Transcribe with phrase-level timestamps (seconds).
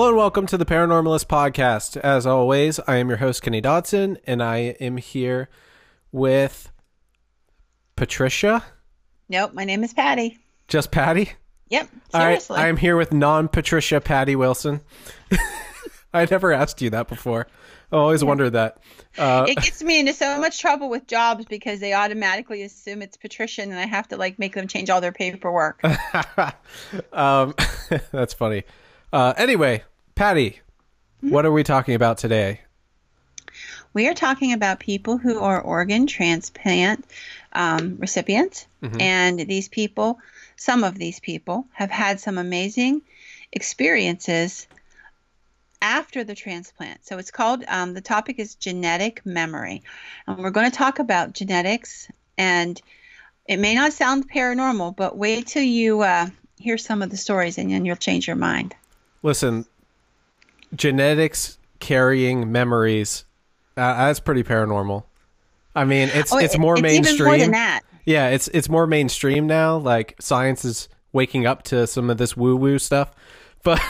[0.00, 1.98] Hello and welcome to the Paranormalist Podcast.
[1.98, 5.50] As always, I am your host, Kenny Dodson, and I am here
[6.10, 6.72] with
[7.96, 8.64] Patricia.
[9.28, 10.38] Nope, my name is Patty.
[10.68, 11.32] Just Patty?
[11.68, 12.56] Yep, All right, seriously.
[12.56, 14.80] I am here with non Patricia Patty Wilson.
[16.14, 17.46] I never asked you that before.
[17.92, 18.78] I always wondered that.
[19.18, 23.18] Uh, it gets me into so much trouble with jobs because they automatically assume it's
[23.18, 25.84] Patricia and I have to like make them change all their paperwork.
[27.12, 27.54] um,
[28.12, 28.64] that's funny.
[29.12, 29.82] Uh, anyway,
[30.20, 30.60] Patty,
[31.22, 32.60] what are we talking about today?
[33.94, 37.06] we are talking about people who are organ transplant
[37.54, 38.66] um, recipients,
[39.00, 40.18] and these people,
[40.56, 43.00] some of these people, have had some amazing
[43.50, 44.66] experiences
[45.80, 47.06] after the transplant.
[47.06, 49.82] So it's called, um, the topic is genetic memory.
[50.26, 52.78] And we're going to talk about genetics, and
[53.48, 56.26] it may not sound paranormal, but wait till you uh,
[56.58, 58.74] hear some of the stories and then you'll change your mind.
[59.22, 59.64] Listen,
[60.74, 63.24] genetics carrying memories.
[63.76, 65.04] Uh, that's pretty paranormal.
[65.74, 67.24] I mean, it's Oh, it's more it's mainstream.
[67.24, 67.80] More than that.
[68.04, 69.76] Yeah, it's it's more mainstream now.
[69.76, 73.12] Like science is waking up to some of this woo woo stuff.
[73.62, 73.82] But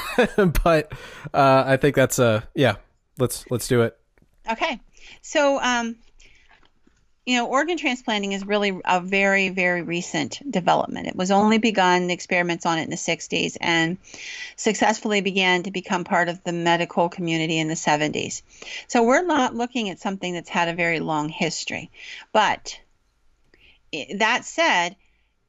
[0.64, 0.92] but
[1.32, 2.76] uh, I think that's uh yeah.
[3.18, 3.96] Let's let's do it.
[4.50, 4.80] Okay.
[5.22, 5.94] So, um,
[7.26, 11.06] you know, organ transplanting is really a very, very recent development.
[11.06, 13.98] It was only begun, experiments on it in the 60s, and
[14.56, 18.42] successfully began to become part of the medical community in the 70s.
[18.88, 21.90] So, we're not looking at something that's had a very long history.
[22.32, 22.80] But
[24.14, 24.96] that said,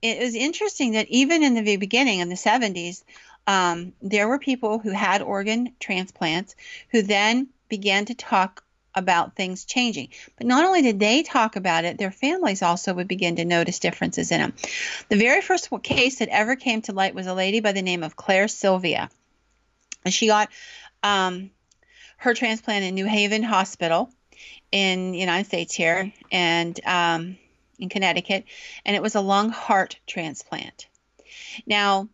[0.01, 3.03] it was interesting that even in the beginning in the 70s,
[3.47, 6.55] um, there were people who had organ transplants
[6.89, 8.63] who then began to talk
[8.93, 10.09] about things changing.
[10.37, 13.79] But not only did they talk about it, their families also would begin to notice
[13.79, 14.53] differences in them.
[15.09, 18.03] The very first case that ever came to light was a lady by the name
[18.03, 19.09] of Claire Sylvia.
[20.03, 20.49] And she got
[21.03, 21.51] um,
[22.17, 24.11] her transplant in New Haven Hospital
[24.71, 27.37] in the United States here and um,
[27.79, 28.45] in Connecticut.
[28.85, 30.87] And it was a lung heart transplant.
[31.65, 32.09] Now,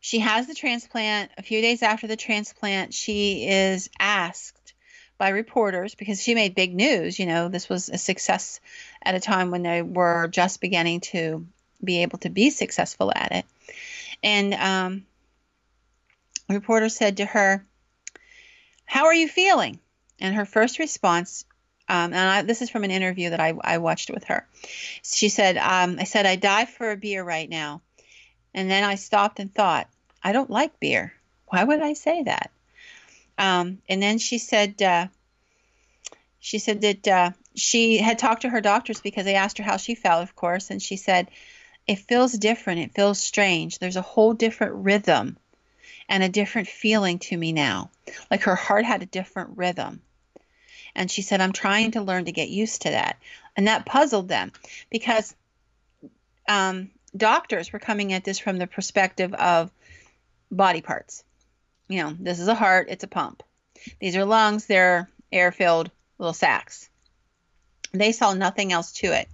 [0.00, 1.32] she has the transplant.
[1.36, 4.55] A few days after the transplant, she is asked
[5.18, 7.18] by reporters because she made big news.
[7.18, 8.60] You know, this was a success
[9.02, 11.46] at a time when they were just beginning to
[11.82, 13.46] be able to be successful at it.
[14.22, 15.06] And um,
[16.48, 17.64] a reporter said to her,
[18.84, 19.78] How are you feeling?
[20.18, 21.44] And her first response,
[21.88, 24.46] um, and I, this is from an interview that I, I watched with her.
[25.02, 27.82] She said, um, I said, I die for a beer right now.
[28.54, 29.88] And then I stopped and thought,
[30.22, 31.12] I don't like beer.
[31.46, 32.50] Why would I say that?
[33.38, 35.08] Um, and then she said, uh,
[36.40, 39.76] she said that uh, she had talked to her doctors because they asked her how
[39.76, 41.28] she felt, of course, and she said,
[41.86, 42.80] it feels different.
[42.80, 43.78] It feels strange.
[43.78, 45.36] There's a whole different rhythm
[46.08, 47.90] and a different feeling to me now.
[48.30, 50.02] Like her heart had a different rhythm.
[50.94, 53.18] And she said, I'm trying to learn to get used to that.
[53.56, 54.52] And that puzzled them
[54.90, 55.34] because
[56.48, 59.70] um, doctors were coming at this from the perspective of
[60.50, 61.24] body parts.
[61.88, 63.42] You know, this is a heart, it's a pump.
[64.00, 66.88] These are lungs, they're air filled little sacs.
[67.92, 69.28] They saw nothing else to it.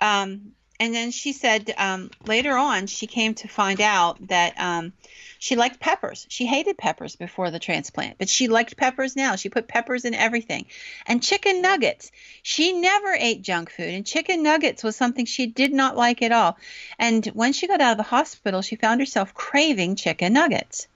[0.00, 4.94] Um, and then she said um, later on, she came to find out that um,
[5.38, 6.26] she liked peppers.
[6.30, 9.36] She hated peppers before the transplant, but she liked peppers now.
[9.36, 10.64] She put peppers in everything.
[11.06, 12.10] And chicken nuggets.
[12.42, 16.32] She never ate junk food, and chicken nuggets was something she did not like at
[16.32, 16.56] all.
[16.98, 20.88] And when she got out of the hospital, she found herself craving chicken nuggets.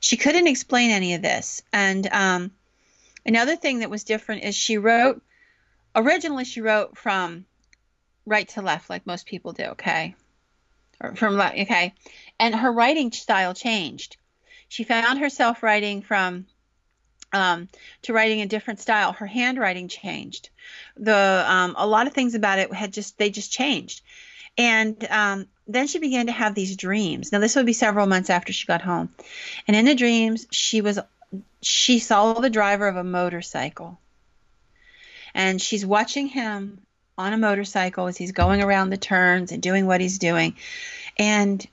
[0.00, 1.62] She couldn't explain any of this.
[1.72, 2.50] And um,
[3.24, 5.22] another thing that was different is she wrote,
[5.94, 7.44] originally, she wrote from
[8.26, 10.14] right to left, like most people do, okay?
[11.00, 11.94] Or from left, okay?
[12.38, 14.16] And her writing style changed.
[14.68, 16.46] She found herself writing from
[17.32, 17.68] um,
[18.02, 19.12] to writing a different style.
[19.12, 20.50] Her handwriting changed.
[20.96, 24.02] The um, a lot of things about it had just they just changed.
[24.58, 27.32] And um, then she began to have these dreams.
[27.32, 29.10] Now this would be several months after she got home.
[29.66, 30.98] And in the dreams, she was
[31.62, 33.98] she saw the driver of a motorcycle.
[35.34, 36.82] And she's watching him
[37.16, 40.56] on a motorcycle as he's going around the turns and doing what he's doing.
[41.18, 41.66] And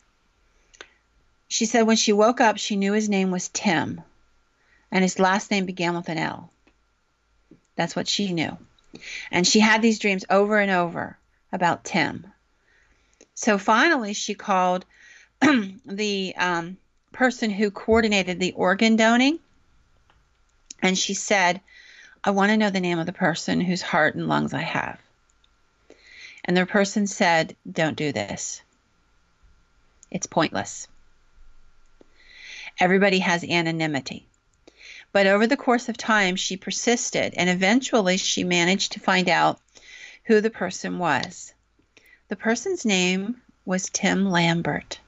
[1.47, 4.01] she said when she woke up, she knew his name was Tim
[4.91, 6.51] and his last name began with an L.
[7.75, 8.57] That's what she knew.
[9.31, 11.17] And she had these dreams over and over
[11.51, 12.27] about Tim.
[13.39, 14.85] So finally, she called
[15.39, 16.75] the um,
[17.13, 19.39] person who coordinated the organ donating
[20.81, 21.61] and she said,
[22.21, 24.99] I want to know the name of the person whose heart and lungs I have.
[26.43, 28.61] And the person said, Don't do this.
[30.11, 30.89] It's pointless.
[32.77, 34.27] Everybody has anonymity.
[35.13, 39.61] But over the course of time, she persisted, and eventually she managed to find out
[40.25, 41.53] who the person was.
[42.29, 44.99] The person's name was Tim Lambert.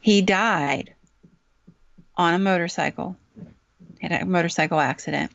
[0.00, 0.92] He died
[2.14, 3.16] on a motorcycle,
[4.02, 5.32] had a motorcycle accident.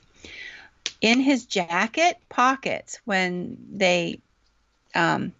[1.02, 4.22] In his jacket pockets, when they,
[4.94, 5.34] um,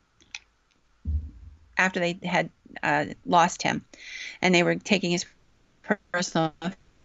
[1.78, 2.50] after they had
[2.82, 3.86] uh, lost him,
[4.42, 5.26] and they were taking his
[6.12, 6.56] personal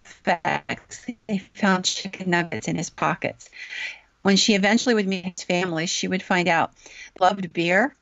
[0.06, 3.50] effects, they found chicken nuggets in his pockets.
[4.23, 6.73] When she eventually would meet his family, she would find out
[7.21, 7.94] loved beer,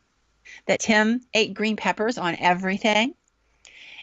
[0.67, 3.15] that Tim ate green peppers on everything,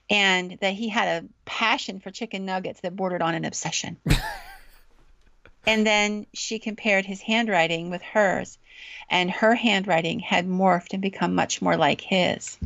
[0.09, 3.97] and that he had a passion for chicken nuggets that bordered on an obsession.
[5.67, 8.57] and then she compared his handwriting with hers,
[9.09, 12.57] and her handwriting had morphed and become much more like his.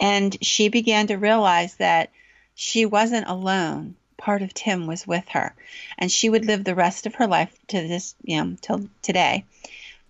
[0.00, 2.10] And she began to realize that
[2.54, 3.96] she wasn't alone.
[4.16, 5.54] Part of Tim was with her,
[5.96, 9.44] and she would live the rest of her life to this, you know, till today,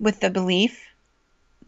[0.00, 0.88] with the belief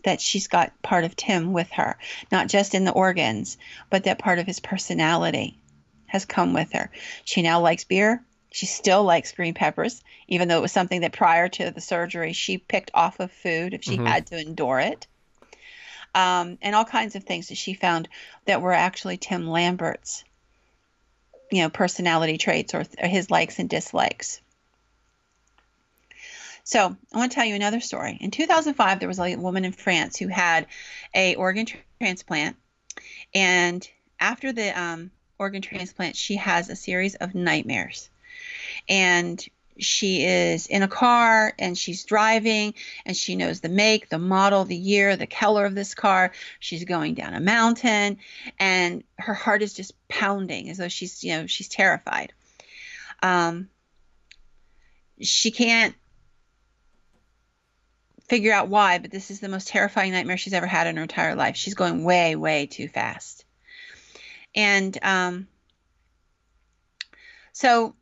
[0.05, 1.97] that she's got part of Tim with her,
[2.31, 3.59] not just in the organs,
[3.89, 5.59] but that part of his personality
[6.07, 6.91] has come with her.
[7.25, 8.23] She now likes beer.
[8.53, 12.33] She still likes green peppers, even though it was something that prior to the surgery
[12.33, 14.07] she picked off of food if she mm-hmm.
[14.07, 15.07] had to endure it.
[16.15, 18.09] Um, and all kinds of things that she found
[18.47, 20.25] that were actually Tim Lambert's,
[21.53, 24.41] you know, personality traits or, or his likes and dislikes.
[26.65, 28.19] So I want to tell you another story.
[28.21, 30.67] In 2005, there was a woman in France who had
[31.15, 31.67] a organ
[32.01, 32.57] transplant,
[33.35, 33.87] and
[34.19, 38.11] after the um, organ transplant, she has a series of nightmares,
[38.89, 39.45] and
[39.81, 42.75] she is in a car and she's driving
[43.05, 46.33] and she knows the make, the model, the year, the color of this car.
[46.59, 48.19] She's going down a mountain
[48.59, 52.33] and her heart is just pounding as though she's, you know, she's terrified.
[53.23, 53.69] Um,
[55.21, 55.95] she can't
[58.31, 61.03] figure out why, but this is the most terrifying nightmare she's ever had in her
[61.03, 61.57] entire life.
[61.57, 63.45] She's going way, way too fast.
[64.55, 65.49] And um,
[67.53, 67.97] so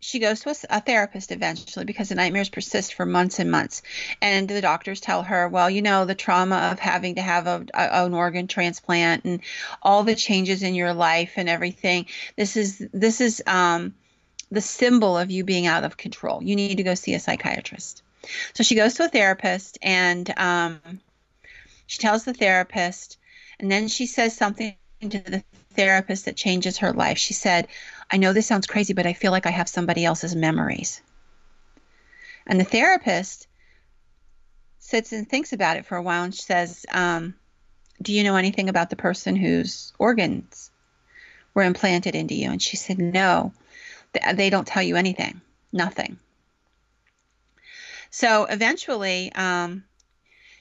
[0.00, 3.82] she goes to a, therapist eventually because the nightmares persist for months and months.
[4.22, 7.66] And the doctors tell her, well, you know, the trauma of having to have a,
[7.74, 9.40] a, an organ transplant and
[9.82, 12.06] all the changes in your life and everything.
[12.36, 13.94] This is this is um,
[14.50, 16.42] the symbol of you being out of control.
[16.42, 18.02] You need to go see a psychiatrist.
[18.54, 20.80] So she goes to a therapist and um,
[21.86, 23.18] she tells the therapist,
[23.58, 25.42] and then she says something to the
[25.74, 27.18] therapist that changes her life.
[27.18, 27.68] She said,
[28.10, 31.00] I know this sounds crazy, but I feel like I have somebody else's memories.
[32.46, 33.46] And the therapist
[34.78, 37.34] sits and thinks about it for a while and she says, um,
[38.02, 40.70] Do you know anything about the person whose organs
[41.54, 42.50] were implanted into you?
[42.50, 43.52] And she said, No,
[44.34, 45.40] they don't tell you anything,
[45.72, 46.18] nothing.
[48.10, 49.84] So eventually, um,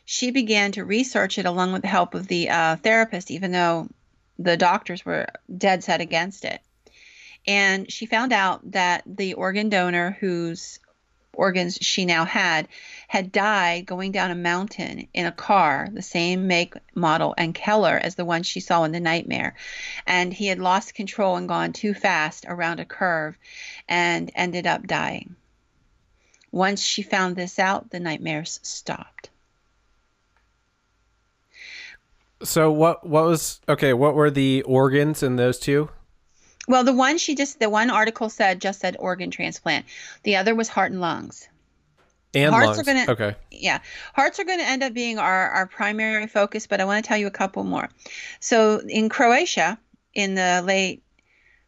[0.06, 3.89] she began to research it along with the help of the uh, therapist, even though
[4.38, 6.62] the doctors were dead set against it.
[7.46, 10.79] And she found out that the organ donor whose
[11.34, 12.68] organs she now had
[13.08, 17.98] had died going down a mountain in a car, the same make, model, and color
[17.98, 19.56] as the one she saw in the nightmare.
[20.06, 23.38] And he had lost control and gone too fast around a curve
[23.88, 25.36] and ended up dying.
[26.51, 29.29] Once she found this out, the nightmares stopped.
[32.41, 35.89] So what what was okay, what were the organs in those two?
[36.68, 39.86] Well, the one she just the one article said just said organ transplant.
[40.24, 41.50] The other was heart and lungs.
[42.34, 42.79] And hearts lungs.
[42.79, 43.36] are gonna okay.
[43.51, 43.79] Yeah.
[44.13, 47.18] Hearts are gonna end up being our, our primary focus, but I want to tell
[47.18, 47.89] you a couple more.
[48.39, 49.77] So in Croatia
[50.13, 51.03] in the late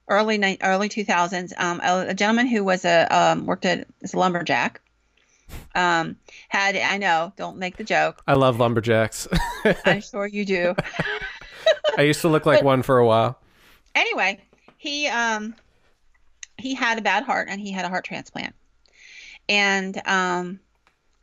[0.07, 4.19] early early 2000s, um, a, a, gentleman who was a um, worked at as a
[4.19, 4.81] lumberjack.
[5.75, 6.17] Um,
[6.49, 8.21] had I know, don't make the joke.
[8.27, 9.27] I love lumberjacks.
[9.85, 10.75] I'm sure you do.
[11.97, 13.39] I used to look like but, one for a while.
[13.95, 14.39] Anyway,
[14.77, 15.55] he um
[16.57, 18.55] he had a bad heart and he had a heart transplant.
[19.49, 20.59] And um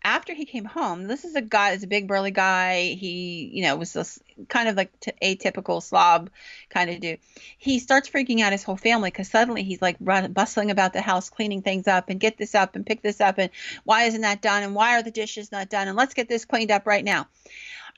[0.09, 2.95] after he came home, this is a guy, is a big burly guy.
[2.99, 6.31] He, you know, was this kind of like t- atypical slob
[6.71, 7.19] kind of dude.
[7.59, 11.03] He starts freaking out his whole family because suddenly he's like run, bustling about the
[11.03, 13.50] house, cleaning things up and get this up and pick this up and
[13.85, 16.47] why isn't that done and why are the dishes not done and let's get this
[16.47, 17.29] cleaned up right now.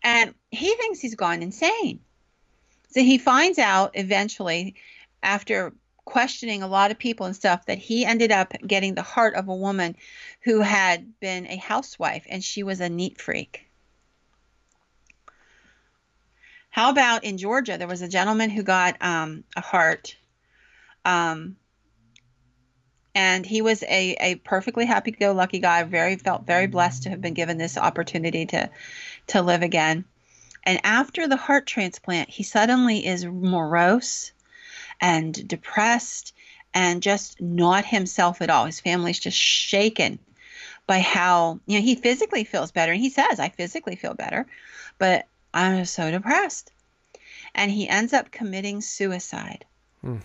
[0.02, 2.00] And he thinks he's gone insane.
[2.88, 4.74] So he finds out eventually
[5.22, 5.72] after
[6.10, 9.48] questioning a lot of people and stuff that he ended up getting the heart of
[9.48, 9.96] a woman
[10.40, 13.66] who had been a housewife and she was a neat freak.
[16.68, 17.78] How about in Georgia?
[17.78, 20.16] There was a gentleman who got um, a heart,
[21.04, 21.56] um,
[23.14, 25.82] and he was a, a perfectly happy-go-lucky guy.
[25.82, 28.70] Very felt very blessed to have been given this opportunity to
[29.28, 30.04] to live again.
[30.62, 34.32] And after the heart transplant, he suddenly is morose
[35.00, 36.34] and depressed
[36.74, 38.66] and just not himself at all.
[38.66, 40.18] His family's just shaken
[40.86, 42.92] by how, you know, he physically feels better.
[42.92, 44.46] And he says, I physically feel better,
[44.98, 46.72] but I'm so depressed.
[47.54, 49.64] And he ends up committing suicide.
[50.00, 50.18] Hmm.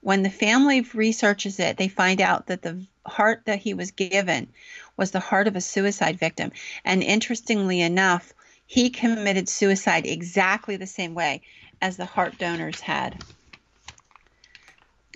[0.00, 4.48] When the family researches it, they find out that the heart that he was given
[4.96, 6.52] was the heart of a suicide victim.
[6.84, 8.32] And interestingly enough,
[8.66, 11.42] he committed suicide exactly the same way
[11.80, 13.24] as the heart donors had.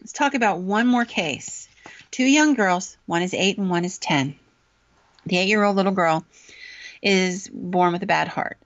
[0.01, 1.69] Let's talk about one more case.
[2.11, 4.35] Two young girls, one is eight and one is 10.
[5.27, 6.25] The eight year old little girl
[7.03, 8.59] is born with a bad heart,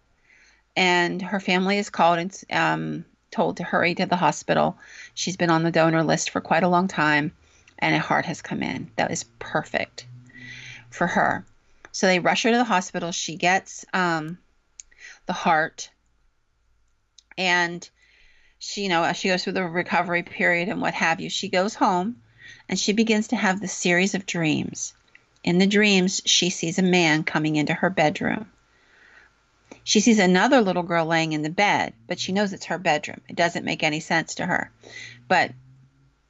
[0.76, 4.78] and her family is called and um, told to hurry to the hospital.
[5.14, 7.32] She's been on the donor list for quite a long time,
[7.80, 8.92] and a heart has come in.
[8.94, 10.06] That is perfect
[10.90, 11.44] for her.
[11.90, 13.10] So they rush her to the hospital.
[13.10, 14.38] She gets um,
[15.26, 15.90] the heart.
[17.36, 17.88] And
[18.64, 21.28] she, you know, as she goes through the recovery period and what have you.
[21.28, 22.22] She goes home
[22.68, 24.94] and she begins to have the series of dreams.
[25.42, 28.50] In the dreams, she sees a man coming into her bedroom.
[29.84, 33.20] She sees another little girl laying in the bed, but she knows it's her bedroom.
[33.28, 34.70] It doesn't make any sense to her,
[35.28, 35.52] but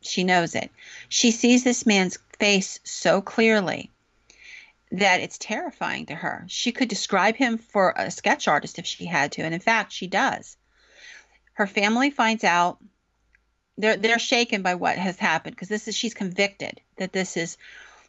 [0.01, 0.73] she knows it.
[1.09, 3.93] She sees this man's face so clearly
[4.91, 6.45] that it's terrifying to her.
[6.49, 9.93] She could describe him for a sketch artist if she had to, and in fact,
[9.93, 10.57] she does.
[11.55, 12.79] Her family finds out
[13.77, 17.57] they're they're shaken by what has happened because this is she's convicted that this is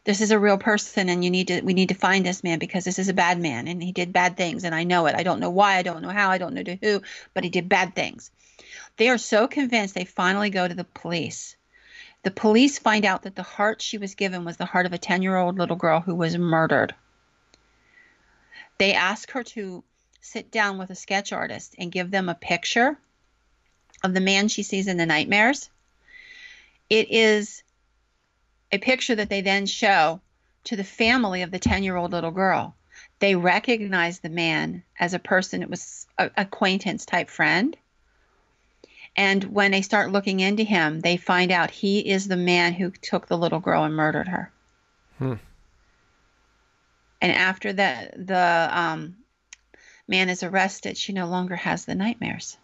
[0.04, 2.58] this is a real person and you need to we need to find this man
[2.58, 5.16] because this is a bad man and he did bad things and I know it.
[5.16, 7.02] I don't know why, I don't know how, I don't know to who,
[7.34, 8.30] but he did bad things.
[8.96, 11.56] They are so convinced they finally go to the police
[12.26, 14.98] the police find out that the heart she was given was the heart of a
[14.98, 16.92] 10 year old little girl who was murdered.
[18.78, 19.84] They ask her to
[20.20, 22.98] sit down with a sketch artist and give them a picture
[24.02, 25.70] of the man she sees in the nightmares.
[26.88, 27.62] It is
[28.72, 30.20] a picture that they then show
[30.64, 32.74] to the family of the 10 year old little girl.
[33.18, 37.76] They recognize the man as a person, it was an acquaintance type friend.
[39.16, 42.90] And when they start looking into him, they find out he is the man who
[42.90, 44.52] took the little girl and murdered her.
[45.18, 45.34] Hmm.
[47.22, 49.16] And after that, the um,
[50.06, 52.58] man is arrested, she no longer has the nightmares.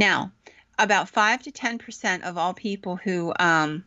[0.00, 0.32] Now,
[0.78, 3.84] about 5 to 10% of all people who um,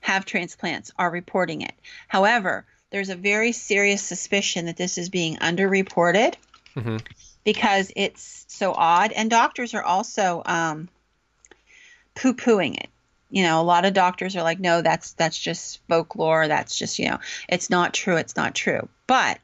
[0.00, 1.74] have transplants are reporting it.
[2.06, 6.34] However, there's a very serious suspicion that this is being underreported.
[6.76, 6.98] Mm-hmm
[7.44, 9.12] because it's so odd.
[9.12, 10.88] And doctors are also um,
[12.14, 12.88] poo pooing it.
[13.30, 16.48] You know, a lot of doctors are like, no, that's that's just folklore.
[16.48, 18.16] That's just you know, it's not true.
[18.16, 18.88] It's not true.
[19.06, 19.38] But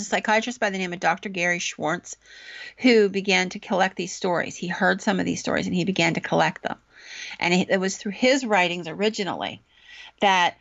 [0.00, 1.28] a psychiatrist by the name of Dr.
[1.28, 2.16] Gary Schwartz
[2.78, 4.56] who began to collect these stories.
[4.56, 6.78] He heard some of these stories and he began to collect them.
[7.38, 9.60] And it was through his writings originally
[10.20, 10.56] that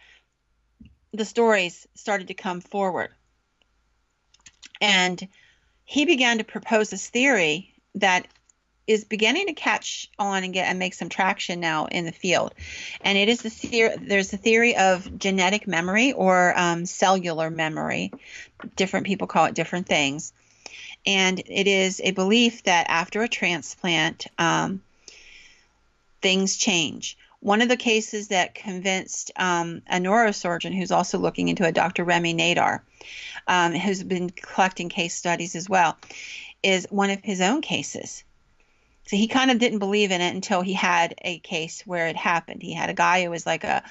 [1.13, 3.11] the stories started to come forward.
[4.81, 5.25] And
[5.85, 8.27] he began to propose this theory that
[8.91, 12.53] is beginning to catch on and get and make some traction now in the field.
[13.01, 13.95] And it is the theory.
[13.97, 18.11] There's the theory of genetic memory or um, cellular memory.
[18.75, 20.33] Different people call it different things.
[21.05, 24.81] And it is a belief that after a transplant, um,
[26.21, 27.17] things change.
[27.39, 32.03] One of the cases that convinced um, a neurosurgeon who's also looking into it, Dr.
[32.03, 32.81] Remy Nadar,
[33.47, 35.97] um, who's been collecting case studies as well,
[36.61, 38.23] is one of his own cases.
[39.11, 42.15] So he kind of didn't believe in it until he had a case where it
[42.15, 42.63] happened.
[42.63, 43.83] He had a guy who was like a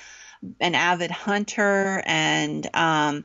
[0.58, 3.24] an avid hunter and um,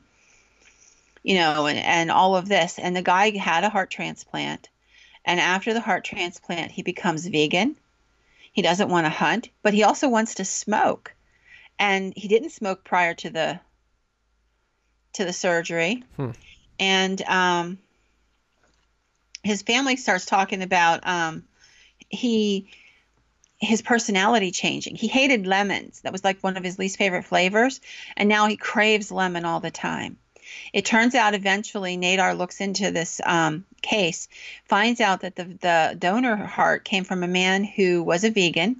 [1.22, 4.68] you know and, and all of this and the guy had a heart transplant
[5.24, 7.74] and after the heart transplant he becomes vegan
[8.56, 11.14] he doesn't want to hunt, but he also wants to smoke.
[11.78, 13.60] And he didn't smoke prior to the
[15.12, 16.04] to the surgery.
[16.16, 16.30] Hmm.
[16.80, 17.78] And um,
[19.42, 21.44] his family starts talking about um,
[22.08, 22.68] he
[23.58, 24.96] his personality changing.
[24.96, 26.00] He hated lemons.
[26.02, 27.80] That was like one of his least favorite flavors.
[28.16, 30.18] And now he craves lemon all the time.
[30.72, 34.28] It turns out eventually Nadar looks into this um, case,
[34.66, 38.76] finds out that the, the donor heart came from a man who was a vegan.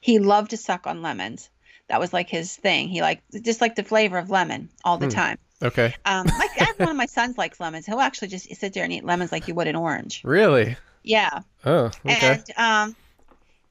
[0.00, 1.48] He loved to suck on lemons.
[1.88, 2.88] That was like his thing.
[2.88, 5.12] He liked just like the flavor of lemon all the hmm.
[5.12, 5.38] time.
[5.62, 5.94] Okay.
[6.04, 7.86] Um, have one of my sons likes lemons.
[7.86, 10.22] He'll actually just sit there and eat lemons like you would an orange.
[10.24, 10.76] Really?
[11.02, 11.40] Yeah.
[11.64, 12.42] Oh, okay.
[12.56, 12.96] And um,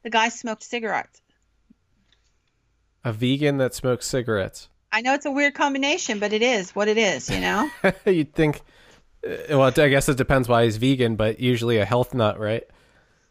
[0.03, 1.21] the guy smoked cigarettes.
[3.03, 4.69] a vegan that smokes cigarettes.
[4.91, 7.29] I know it's a weird combination, but it is what it is.
[7.29, 7.69] You know.
[8.05, 8.61] You'd think.
[9.25, 12.63] uh, Well, I guess it depends why he's vegan, but usually a health nut, right?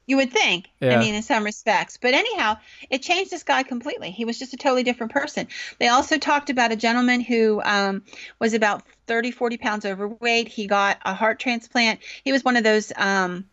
[0.06, 0.68] You would think.
[0.80, 0.96] Yeah.
[0.96, 1.98] I mean, in some respects.
[2.00, 2.56] But anyhow,
[2.88, 4.10] it changed this guy completely.
[4.10, 5.48] He was just a totally different person.
[5.78, 8.04] They also talked about a gentleman who um,
[8.38, 10.48] was about 30, 40 pounds overweight.
[10.48, 12.00] He got a heart transplant.
[12.24, 13.44] He was one of those um,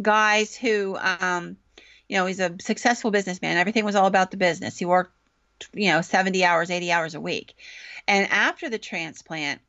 [0.00, 1.56] guys who, um,
[2.08, 3.56] you know, he's a successful businessman.
[3.56, 4.78] Everything was all about the business.
[4.78, 5.12] He worked,
[5.72, 7.54] you know, 70 hours, 80 hours a week.
[8.06, 9.60] And after the transplant,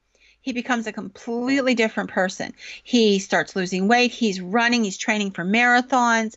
[0.41, 2.53] he becomes a completely different person.
[2.83, 4.11] He starts losing weight.
[4.11, 4.83] He's running.
[4.83, 6.35] He's training for marathons.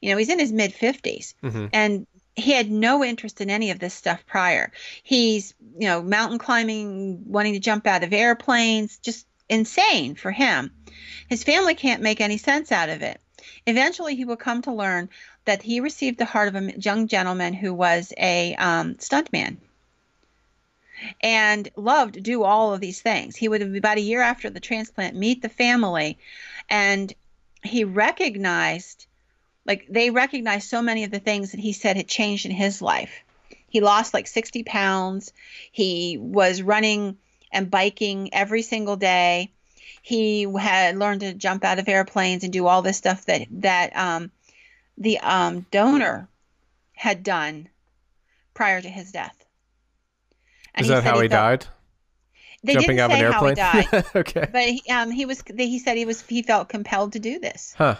[0.00, 1.34] You know, he's in his mid 50s.
[1.42, 1.70] Mhm.
[1.72, 4.72] And he had no interest in any of this stuff prior.
[5.02, 10.72] He's, you know, mountain climbing, wanting to jump out of airplanes, just insane for him.
[11.28, 13.20] His family can't make any sense out of it.
[13.66, 15.08] Eventually, he will come to learn
[15.44, 19.56] that he received the heart of a young gentleman who was a um, stuntman
[21.20, 23.36] and loved to do all of these things.
[23.36, 26.18] He would, about a year after the transplant, meet the family,
[26.68, 27.12] and
[27.62, 29.06] he recognized,
[29.64, 32.82] like, they recognized so many of the things that he said had changed in his
[32.82, 33.22] life.
[33.68, 35.32] He lost like 60 pounds.
[35.70, 37.16] He was running
[37.50, 39.50] and biking every single day.
[40.04, 43.96] He had learned to jump out of airplanes and do all this stuff that that
[43.96, 44.30] um,
[44.98, 46.28] the um, donor
[46.92, 47.68] had done
[48.52, 49.36] prior to his death.
[50.74, 51.66] And Is that how he felt- died?
[52.64, 54.48] They Jumping didn't out of say an how he died, okay.
[54.52, 55.42] but he, um, he was.
[55.56, 56.20] He said he was.
[56.22, 57.96] He felt compelled to do this, Huh.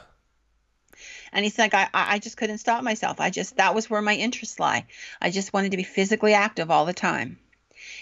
[1.33, 3.21] and he's like, I, I I just couldn't stop myself.
[3.21, 4.87] I just that was where my interests lie.
[5.21, 7.41] I just wanted to be physically active all the time.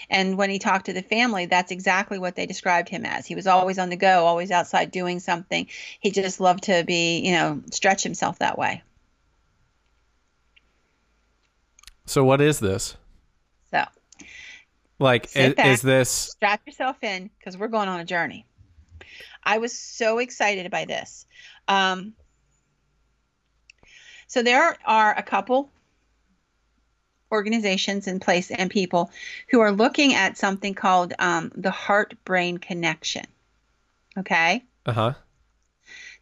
[0.09, 3.25] And when he talked to the family, that's exactly what they described him as.
[3.25, 5.67] He was always on the go, always outside doing something.
[5.99, 8.81] He just loved to be, you know, stretch himself that way.
[12.05, 12.97] So what is this?
[13.71, 13.85] So
[14.99, 15.65] Like, is, back.
[15.65, 16.09] is this?
[16.09, 18.45] strap yourself in because we're going on a journey.
[19.43, 21.25] I was so excited by this.
[21.67, 22.13] Um,
[24.27, 25.71] so there are a couple
[27.31, 29.11] organizations in place and people
[29.49, 33.25] who are looking at something called um, the heart brain connection.
[34.17, 34.63] Okay.
[34.85, 35.13] Uh huh.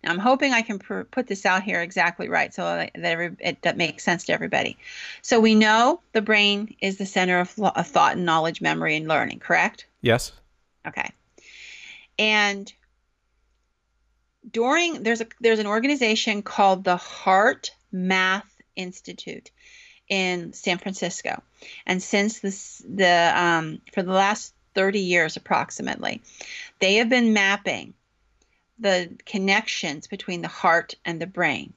[0.03, 3.35] Now, I'm hoping I can pr- put this out here exactly right so that every,
[3.39, 4.77] it that makes sense to everybody.
[5.21, 8.95] So we know the brain is the center of, lo- of thought and knowledge, memory,
[8.95, 9.87] and learning, correct?
[10.01, 10.31] Yes.
[10.87, 11.11] Okay.
[12.17, 12.71] And
[14.49, 19.51] during there's a there's an organization called the Heart Math Institute
[20.09, 21.41] in San Francisco,
[21.85, 26.21] and since this the um, for the last 30 years approximately,
[26.79, 27.93] they have been mapping
[28.79, 31.73] the connections between the heart and the brain.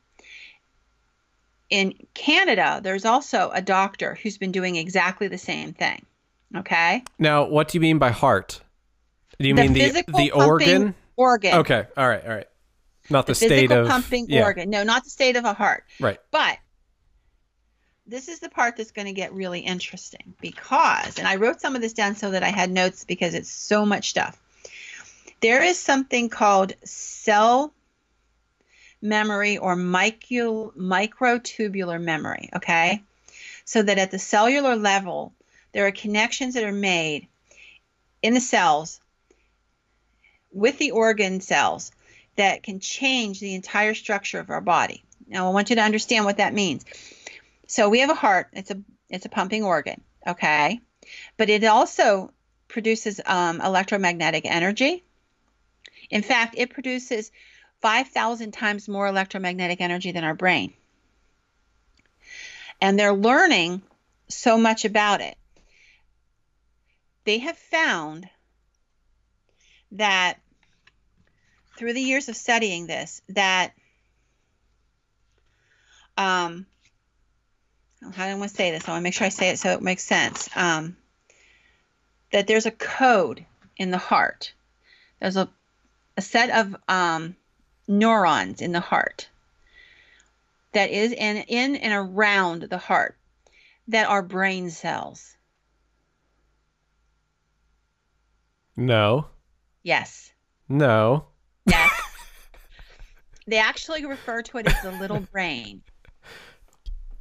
[1.69, 6.05] In Canada, there's also a doctor who's been doing exactly the same thing.
[6.55, 7.03] Okay.
[7.19, 8.61] Now, what do you mean by heart?
[9.39, 10.95] Do you The mean the the organ?
[11.17, 11.55] Organ.
[11.55, 11.87] Okay.
[11.97, 12.25] All right.
[12.25, 12.49] All right.
[13.11, 14.45] Not the, the state physical of pumping yeah.
[14.45, 14.71] organ.
[14.71, 15.85] No, not the state of a heart.
[15.99, 16.21] Right.
[16.31, 16.59] But
[18.07, 21.77] this is the part that's going to get really interesting because, and I wrote some
[21.77, 24.39] of this down so that I had notes because it's so much stuff.
[25.41, 27.73] There is something called cell
[29.01, 33.03] memory or micro, microtubular memory, okay?
[33.65, 35.33] So that at the cellular level,
[35.73, 37.29] there are connections that are made
[38.23, 39.01] in the cells
[40.53, 41.93] with the organ cells
[42.37, 45.03] that can change the entire structure of our body.
[45.27, 46.85] Now, I want you to understand what that means.
[47.73, 50.79] So we have a heart; it's a it's a pumping organ, okay,
[51.39, 52.31] but it also
[52.69, 55.03] produces um, electromagnetic energy.
[56.11, 57.33] In fact, it produces
[57.81, 60.75] five thousand times more electromagnetic energy than our brain,
[62.79, 63.81] and they're learning
[64.29, 65.39] so much about it.
[67.25, 68.29] They have found
[69.93, 70.35] that
[71.79, 73.73] through the years of studying this that
[76.19, 76.67] um
[78.11, 78.89] how do I want to say this?
[78.89, 80.49] I want to make sure I say it so it makes sense.
[80.57, 80.97] Um,
[82.33, 83.45] that there's a code
[83.77, 84.53] in the heart.
[85.21, 85.49] There's a,
[86.17, 87.37] a set of um,
[87.87, 89.29] neurons in the heart
[90.73, 93.17] that is in, in and around the heart
[93.89, 95.37] that are brain cells.
[98.77, 99.27] No.
[99.83, 100.33] Yes.
[100.69, 101.27] No.
[101.67, 101.93] Yes.
[103.47, 105.83] they actually refer to it as the little brain.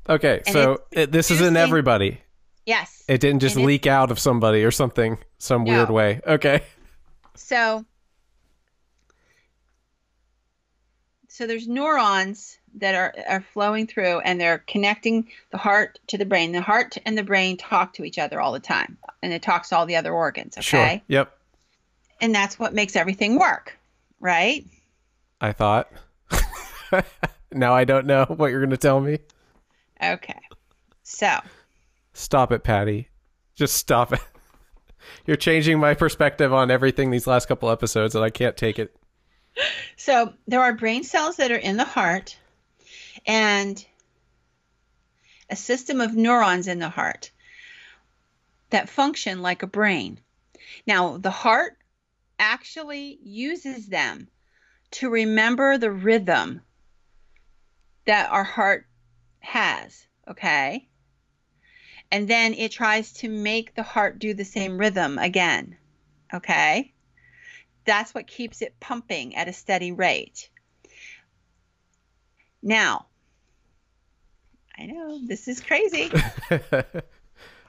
[0.10, 0.42] Okay.
[0.46, 2.22] And So it, uh, this is in producing- everybody.
[2.66, 3.04] Yes.
[3.08, 6.22] It didn't just And leak out of somebody or something, some weird way.
[6.26, 6.62] Okay.
[7.36, 7.86] So,
[11.28, 16.26] so there's neurons that are are flowing through, and they're connecting the heart to the
[16.26, 16.52] brain.
[16.52, 19.70] The heart and the brain talk to each other all the time, and it talks
[19.70, 20.56] to all the other organs.
[20.58, 21.02] Okay, Sure.
[21.08, 21.38] Yep.
[22.22, 23.78] and that's what makes everything work,
[24.20, 24.66] right?
[25.42, 25.92] I thought.
[27.52, 29.20] now I don't know what you're going to tell me.
[30.02, 30.40] Okay.
[31.04, 31.40] So,
[32.14, 33.10] Stop it, Patty.
[33.56, 34.20] Just stop it.
[35.26, 38.96] You're changing my perspective on everything these last couple episodes, and I can't take it.
[39.96, 42.38] so there are brain cells that are in the heart,
[43.26, 43.84] and
[45.50, 47.32] a system of neurons in the heart
[48.70, 50.20] that function like a brain.
[50.88, 51.78] Now, the heart
[52.40, 54.28] actually uses them
[54.92, 56.62] to remember the rhythm
[58.06, 58.88] that our heart
[59.42, 60.88] has, okay?
[62.12, 65.78] And then it tries to make the heart do the same rhythm again,
[66.34, 66.94] okay?
[67.86, 70.50] That's what keeps it pumping at a steady rate.
[72.62, 73.08] Now,
[74.78, 76.12] I know this is crazy.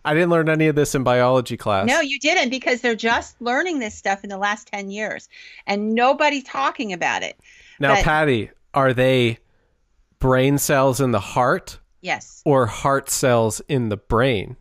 [0.05, 1.87] I didn't learn any of this in biology class.
[1.87, 5.29] No, you didn't because they're just learning this stuff in the last 10 years
[5.67, 7.39] and nobody's talking about it.
[7.79, 9.39] now, but- Patty, are they
[10.23, 12.43] brain cells in the heart Yes.
[12.45, 14.57] or heart cells in the brain?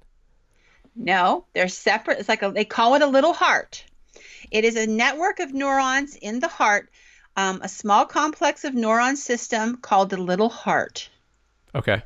[0.95, 2.19] No, they're separate.
[2.19, 3.85] It's like a, they call it a little heart.
[4.51, 6.89] It is a network of neurons in the heart,
[7.37, 11.09] um, a small complex of neuron system called the little heart.
[11.73, 12.01] Okay.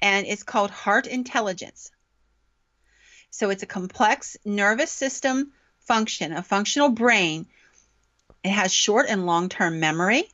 [0.00, 1.90] and it's called heart intelligence.
[3.30, 7.46] So it's a complex nervous system function, a functional brain.
[8.44, 10.28] It has short and long term memory,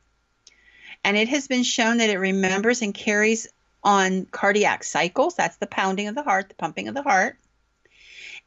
[1.03, 3.47] and it has been shown that it remembers and carries
[3.83, 5.35] on cardiac cycles.
[5.35, 7.37] That's the pounding of the heart, the pumping of the heart.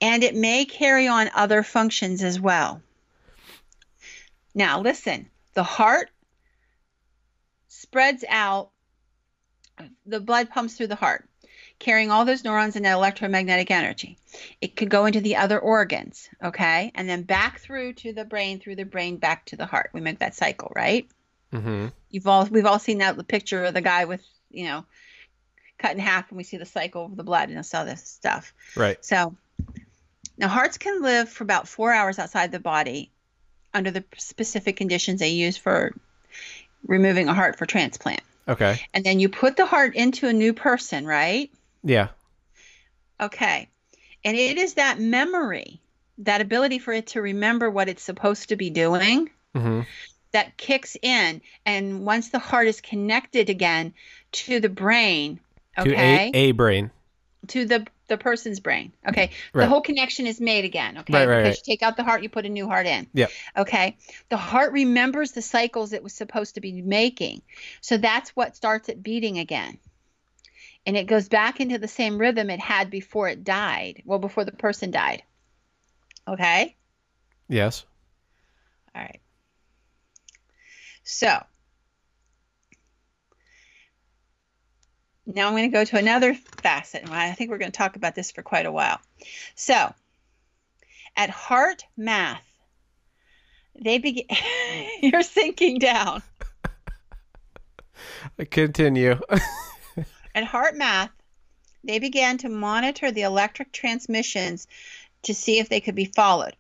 [0.01, 2.83] And it may carry on other functions as well.
[4.55, 6.11] Now, listen the heart
[7.69, 8.71] spreads out
[10.05, 11.27] the blood pumps through the heart,
[11.79, 14.19] carrying all those neurons and that electromagnetic energy.
[14.61, 16.93] It could go into the other organs, okay?
[16.95, 19.91] And then back through to the brain, through the brain, back to the heart.
[19.95, 21.09] We make that cycle, right?
[21.53, 21.87] Mm-hmm.
[22.11, 24.85] You've all we've all seen that the picture of the guy with, you know,
[25.79, 28.53] cut in half and we see the cycle of the blood and all this stuff.
[28.75, 29.03] Right.
[29.05, 29.37] So
[30.39, 33.11] now hearts can live for about four hours outside the body
[33.73, 35.95] under the specific conditions they use for
[36.87, 38.23] removing a heart for transplant.
[38.49, 38.81] Okay.
[38.95, 41.51] And then you put the heart into a new person, right?
[41.83, 42.09] Yeah.
[43.21, 43.69] Okay.
[44.25, 45.81] And it is that memory,
[46.19, 49.81] that ability for it to remember what it's supposed to be doing Mm-hmm.
[50.37, 51.41] That kicks in.
[51.65, 53.95] And once the heart is connected again
[54.33, 55.41] to the brain,
[55.77, 56.91] To okay, a, a brain.
[57.49, 58.93] to the the person's brain.
[59.09, 59.31] Okay.
[59.53, 59.65] Right.
[59.65, 60.99] The whole connection is made again.
[60.99, 61.13] Okay.
[61.13, 63.07] Right, right, because you take out the heart, you put a new heart in.
[63.15, 63.29] Yeah.
[63.57, 63.97] Okay.
[64.29, 67.41] The heart remembers the cycles it was supposed to be making.
[67.81, 69.79] So that's what starts it beating again.
[70.85, 74.03] And it goes back into the same rhythm it had before it died.
[74.05, 75.23] Well, before the person died.
[76.29, 76.77] Okay.
[77.49, 77.85] Yes.
[78.95, 79.21] All right.
[81.09, 81.41] So
[85.25, 87.05] now I'm going to go to another facet.
[87.05, 88.99] and I think we're going to talk about this for quite a while.
[89.55, 89.95] So
[91.17, 92.43] at Heart Math,
[93.81, 94.27] they begin.
[95.01, 96.25] You're sinking down.
[98.51, 99.21] Continue.
[100.35, 101.11] At Heart Math,
[101.85, 104.67] they began to monitor the electric transmissions
[105.23, 106.57] to see if they could be followed.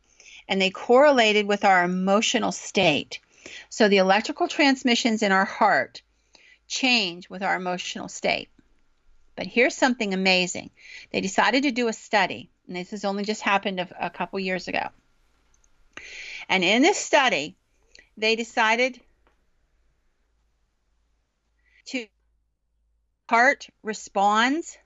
[0.48, 3.18] And they correlated with our emotional state.
[3.68, 6.02] So the electrical transmissions in our heart
[6.68, 8.48] change with our emotional state.
[9.36, 10.70] But here's something amazing.
[11.12, 14.40] They decided to do a study, and this has only just happened a, a couple
[14.40, 14.88] years ago.
[16.48, 17.54] And in this study,
[18.16, 19.00] they decided
[21.86, 22.06] to
[23.28, 24.78] heart responds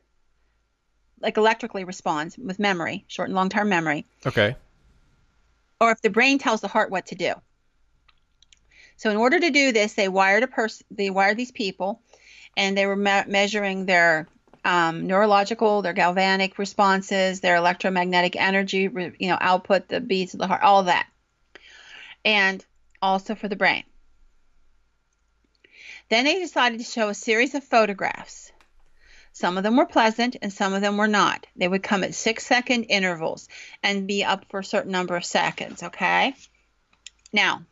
[1.20, 4.56] like electrically responds with memory, short and long term memory, okay.
[5.80, 7.34] or if the brain tells the heart what to do.
[9.00, 10.86] So in order to do this, they wired a person.
[10.90, 12.02] They wired these people,
[12.54, 14.28] and they were me- measuring their
[14.62, 20.46] um, neurological, their galvanic responses, their electromagnetic energy, you know, output, the beats of the
[20.46, 21.08] heart, all that,
[22.26, 22.62] and
[23.00, 23.84] also for the brain.
[26.10, 28.52] Then they decided to show a series of photographs.
[29.32, 31.46] Some of them were pleasant and some of them were not.
[31.56, 33.48] They would come at six second intervals
[33.82, 36.34] and be up for a certain number of seconds, okay?
[37.32, 37.64] Now,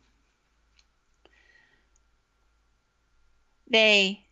[3.69, 4.23] they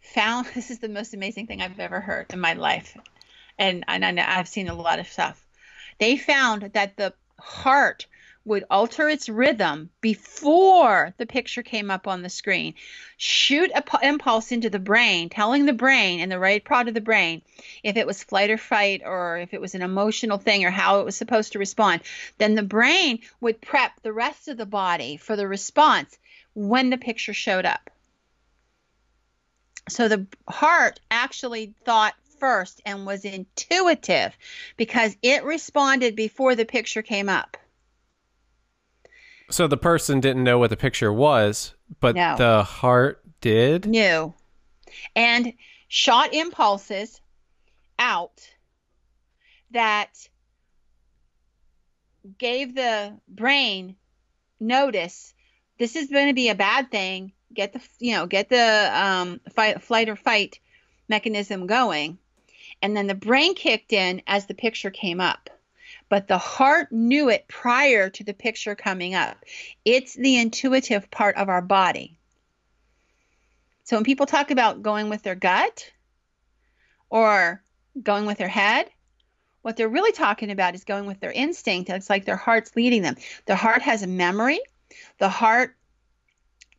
[0.00, 2.96] found this is the most amazing thing I've ever heard in my life.
[3.58, 5.44] and, and I I've seen a lot of stuff.
[5.98, 8.06] They found that the heart
[8.44, 12.74] would alter its rhythm before the picture came up on the screen,
[13.16, 16.94] shoot an p- impulse into the brain, telling the brain in the right part of
[16.94, 17.40] the brain
[17.84, 20.98] if it was flight or fight or if it was an emotional thing or how
[20.98, 22.00] it was supposed to respond.
[22.38, 26.18] Then the brain would prep the rest of the body for the response
[26.54, 27.90] when the picture showed up.
[29.88, 34.36] So the heart actually thought first and was intuitive
[34.76, 37.56] because it responded before the picture came up.
[39.50, 42.36] So the person didn't know what the picture was, but No.
[42.36, 43.86] the heart did.
[43.86, 44.32] Knew.
[45.14, 45.52] And
[45.88, 47.20] shot impulses
[47.98, 48.40] out
[49.72, 50.28] that
[52.38, 53.96] gave the brain
[54.60, 55.34] notice
[55.78, 59.40] this is going to be a bad thing get the you know get the um,
[59.54, 60.58] fight, flight or fight
[61.08, 62.18] mechanism going
[62.80, 65.50] and then the brain kicked in as the picture came up
[66.08, 69.36] but the heart knew it prior to the picture coming up
[69.84, 72.16] it's the intuitive part of our body
[73.84, 75.90] so when people talk about going with their gut
[77.10, 77.62] or
[78.02, 78.88] going with their head
[79.62, 81.88] what they're really talking about is going with their instinct.
[81.88, 83.16] It's like their heart's leading them.
[83.46, 84.60] Their heart has a memory.
[85.18, 85.76] The heart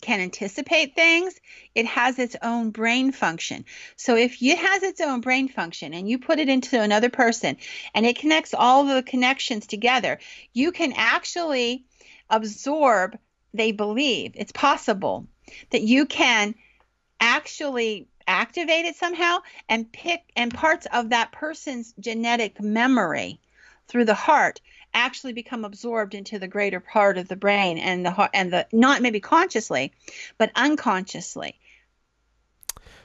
[0.04, 1.40] can anticipate things.
[1.74, 3.64] It has its own brain function.
[3.96, 7.58] So if it has its own brain function and you put it into another person
[7.96, 10.20] and it connects all the connections together,
[10.52, 11.86] you can actually
[12.30, 13.18] absorb,
[13.54, 15.28] they believe, it's possible
[15.72, 16.54] that you can
[17.20, 19.38] actually activate it somehow
[19.70, 23.40] and pick and parts of that person's genetic memory
[23.88, 24.60] through the heart
[24.94, 28.68] actually become absorbed into the greater part of the brain and the heart and the
[28.72, 29.92] not maybe consciously
[30.38, 31.56] but unconsciously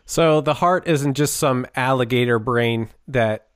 [0.07, 3.49] So the heart isn't just some alligator brain that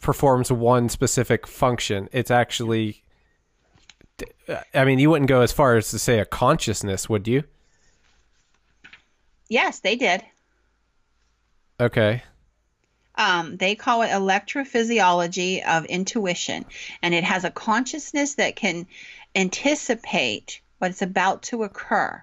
[0.00, 2.08] performs one specific function.
[2.12, 3.02] It's actually
[4.72, 7.44] I mean, you wouldn't go as far as to say a consciousness, would you?
[9.48, 10.22] yes they did
[11.80, 12.22] Okay.
[13.16, 16.64] Um, they call it electrophysiology of intuition.
[17.02, 18.86] And it has a consciousness that can
[19.34, 22.22] anticipate what's about to occur.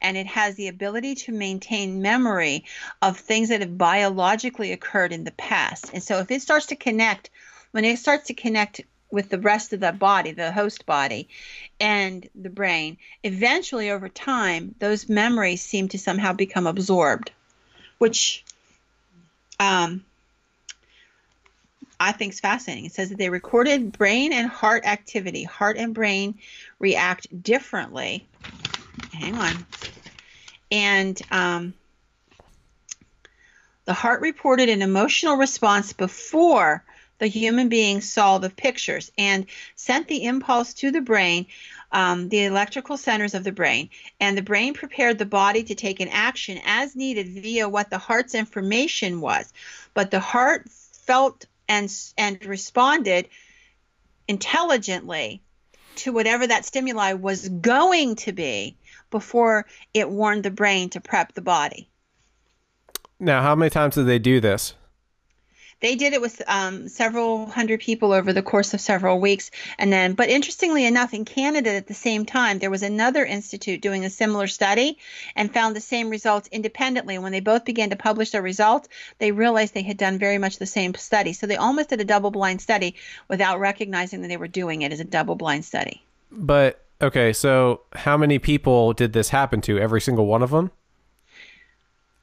[0.00, 2.64] And it has the ability to maintain memory
[3.02, 5.90] of things that have biologically occurred in the past.
[5.92, 7.30] And so if it starts to connect
[7.72, 11.28] when it starts to connect with the rest of the body the host body
[11.80, 17.30] and the brain eventually over time those memories seem to somehow become absorbed
[17.98, 18.44] which
[19.58, 20.04] um,
[22.00, 22.86] I think is fascinating.
[22.86, 25.44] It says that they recorded brain and heart activity.
[25.44, 26.38] Heart and brain
[26.78, 28.26] react differently.
[29.12, 29.66] Hang on.
[30.72, 31.74] And um,
[33.84, 36.82] the heart reported an emotional response before
[37.18, 41.46] the human being saw the pictures and sent the impulse to the brain,
[41.92, 43.90] um, the electrical centers of the brain.
[44.20, 47.98] And the brain prepared the body to take an action as needed via what the
[47.98, 49.52] heart's information was.
[49.92, 53.28] But the heart felt and, and responded
[54.26, 55.40] intelligently
[55.94, 58.76] to whatever that stimuli was going to be
[59.10, 61.88] before it warned the brain to prep the body.
[63.20, 64.74] Now, how many times did they do this?
[65.80, 69.50] They did it with um, several hundred people over the course of several weeks.
[69.78, 73.80] And then, but interestingly enough, in Canada at the same time, there was another institute
[73.80, 74.98] doing a similar study
[75.34, 77.18] and found the same results independently.
[77.18, 78.88] When they both began to publish their results,
[79.18, 81.32] they realized they had done very much the same study.
[81.32, 82.96] So they almost did a double blind study
[83.28, 86.02] without recognizing that they were doing it as a double blind study.
[86.30, 89.78] But okay, so how many people did this happen to?
[89.78, 90.70] Every single one of them?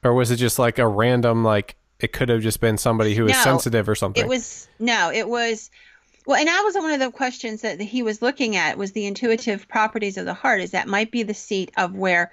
[0.04, 3.24] Or was it just like a random like it could have just been somebody who
[3.24, 4.22] was No, sensitive or something?
[4.22, 5.70] It was no, it was
[6.26, 9.06] well, and that was one of the questions that he was looking at was the
[9.06, 10.60] intuitive properties of the heart.
[10.60, 12.32] Is that might be the seat of where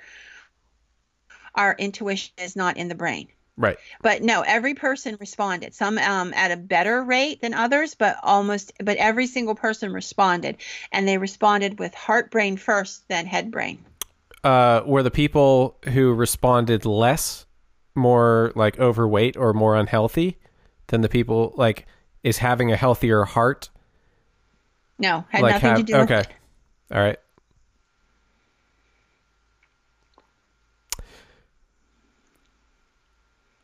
[1.55, 3.29] our intuition is not in the brain.
[3.57, 3.77] right.
[4.01, 5.73] But no, every person responded.
[5.73, 10.57] Some um, at a better rate than others, but almost, but every single person responded,
[10.91, 13.79] and they responded with heart brain first, then head brain.
[14.43, 17.44] Uh were the people who responded less
[17.95, 20.37] more like overweight or more unhealthy
[20.87, 21.85] than the people like
[22.23, 23.69] is having a healthier heart
[24.99, 26.19] No, had like nothing have to do with okay.
[26.21, 26.27] it.
[26.91, 27.17] All right.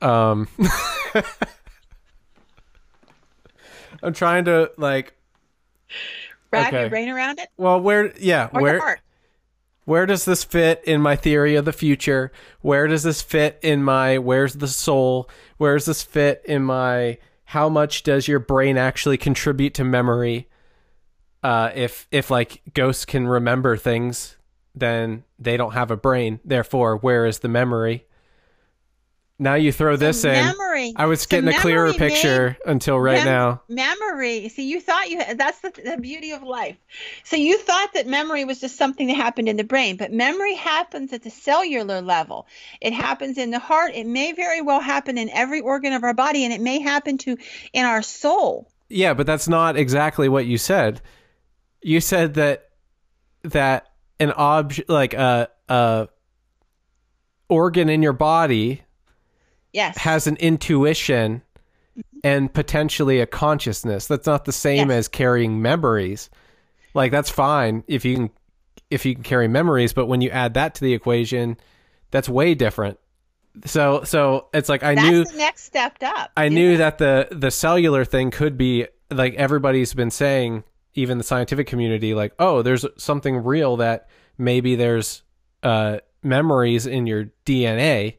[0.01, 0.47] Um
[4.03, 5.13] I'm trying to like
[6.51, 6.81] Wrap okay.
[6.81, 8.99] your brain around it, well where yeah, or where.
[9.85, 12.31] Where does this fit in my theory of the future?
[12.61, 15.29] Where does this fit in my where's the soul?
[15.57, 20.47] Where does this fit in my how much does your brain actually contribute to memory?
[21.43, 24.37] Uh, if if like ghosts can remember things,
[24.75, 26.39] then they don't have a brain.
[26.45, 28.05] Therefore, where is the memory?
[29.41, 30.33] Now you throw this in.
[30.33, 30.93] memory.
[30.95, 33.61] I was So getting a clearer picture until right Mem- now.
[33.67, 34.49] Memory.
[34.49, 36.77] See, you thought you that's the, the beauty of life.
[37.23, 40.53] So you thought that memory was just something that happened in the brain, but memory
[40.53, 42.45] happens at the cellular level.
[42.81, 43.93] It happens in the heart.
[43.95, 47.17] It may very well happen in every organ of our body, and it may happen
[47.19, 47.35] to
[47.73, 48.69] in our soul.
[48.89, 51.01] Yeah, but that's not exactly what you said.
[51.81, 52.69] You said that
[53.41, 53.87] that
[54.19, 56.09] an object like a a
[57.49, 58.83] organ in your body
[59.73, 59.97] Yes.
[59.97, 61.41] has an intuition
[62.23, 64.07] and potentially a consciousness.
[64.07, 64.97] That's not the same Yes.
[64.99, 66.29] as carrying memories.
[66.93, 68.29] Like that's fine if you can
[68.89, 71.57] if you can carry memories, but when you add that to the equation,
[72.11, 72.99] that's way different.
[73.65, 76.31] So so it's like I that's knew the next stepped up.
[76.35, 81.23] I knew that the the cellular thing could be like everybody's been saying, even the
[81.23, 85.23] scientific community, like, oh, there's something real that maybe there's
[85.63, 88.17] uh, memories in your DNA,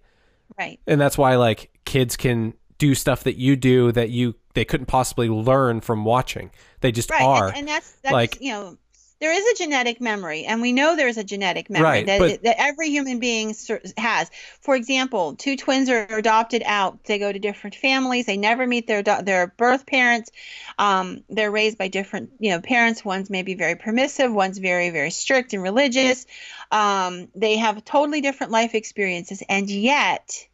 [0.63, 0.81] Right.
[0.87, 4.87] and that's why like kids can do stuff that you do that you they couldn't
[4.87, 6.51] possibly learn from watching.
[6.81, 7.23] They just Right.
[7.23, 7.49] are.
[7.49, 8.77] And, and that's that's Like- you know
[9.21, 12.43] there is a genetic memory, and we know there's a genetic memory Right, that, but-
[12.43, 13.55] that every human being
[13.97, 14.29] has.
[14.63, 17.05] For example, two twins are adopted out.
[17.05, 18.27] They go to different families.
[18.27, 20.33] They never meet their their birth parents.
[20.77, 23.05] Um, they're raised by different you know parents.
[23.05, 24.33] One's maybe very permissive.
[24.33, 26.27] One's very very strict and religious.
[26.73, 30.49] Um, they have totally different life experiences, and yet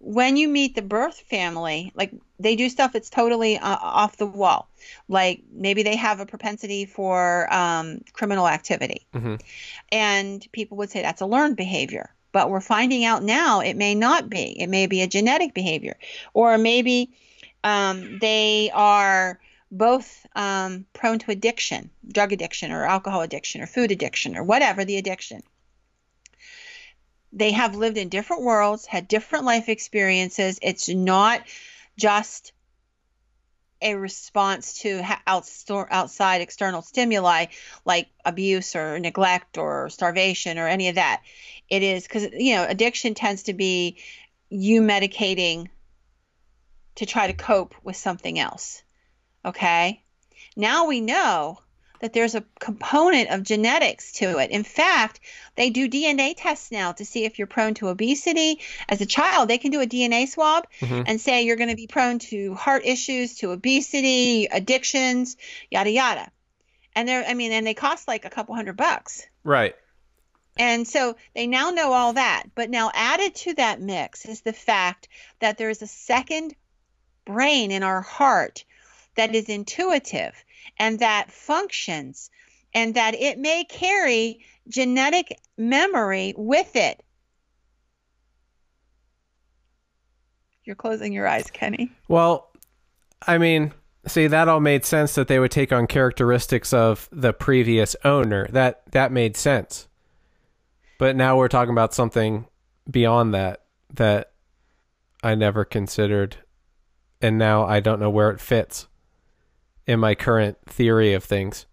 [0.00, 4.26] when you meet the birth family, like they do stuff that's totally uh, off the
[4.26, 4.68] wall.
[5.08, 9.06] Like maybe they have a propensity for um, criminal activity.
[9.12, 9.40] Mhm.
[9.90, 12.14] And people would say that's a learned behavior.
[12.30, 14.60] But we're finding out now it may not be.
[14.60, 15.96] It may be a genetic behavior.
[16.32, 17.10] Or maybe
[17.64, 23.90] um, they are both um, prone to addiction, drug addiction, or alcohol addiction, or food
[23.90, 25.42] addiction, or whatever the addiction
[27.32, 30.58] they have lived in different worlds, had different life experiences.
[30.62, 31.42] It's not
[31.96, 32.52] just
[33.80, 37.46] a response to outside external stimuli
[37.84, 41.22] like abuse or neglect or starvation or any of that.
[41.68, 43.98] It is because, you know, addiction tends to be
[44.48, 45.68] you medicating
[46.96, 48.82] to try to cope with something else.
[49.44, 50.02] Okay.
[50.56, 51.60] Now we know
[52.00, 54.50] that there's a component of genetics to it.
[54.50, 55.20] In fact,
[55.56, 58.60] they do DNA tests now to see if you're prone to obesity.
[58.88, 61.04] As a child, they can do a DNA swab Mhm.
[61.06, 65.36] and say you're going to be prone to heart issues, to obesity, addictions,
[65.70, 66.30] yada yada.
[66.94, 69.26] And they're, I mean, and they cost like a couple hundred bucks.
[69.44, 69.74] right.
[70.60, 72.44] And so they now know all that.
[72.56, 75.06] But now added to that mix is the fact
[75.38, 76.54] that there is a second
[77.24, 78.64] brain in our heart
[79.14, 80.34] that is intuitive
[80.78, 82.30] and that functions
[82.74, 87.02] and that it may carry genetic memory with it.
[90.64, 91.90] You're closing your eyes, Kenny.
[92.08, 92.50] Well,
[93.26, 93.72] I mean,
[94.06, 98.46] see that all made sense that they would take on characteristics of the previous owner.
[98.48, 99.88] That that made sense.
[100.98, 102.46] But now we're talking about something
[102.90, 103.62] beyond that
[103.94, 104.32] that
[105.22, 106.36] I never considered
[107.20, 108.86] and now I don't know where it fits
[109.88, 111.66] in my current theory of things.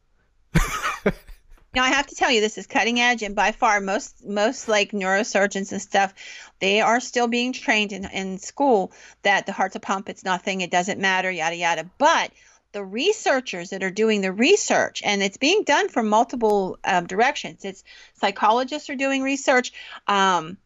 [1.75, 4.69] Now I have to tell you, this is cutting edge, and by far most most
[4.69, 6.13] like neurosurgeons and stuff,
[6.60, 10.62] they are still being trained in in school that the heart's a pump, it's nothing,
[10.62, 11.89] it doesn't matter, yada yada.
[11.97, 12.32] But
[12.71, 17.65] the researchers that are doing the research, and it's being done from multiple um, directions.
[17.65, 19.73] It's psychologists are doing research,
[20.08, 20.58] um,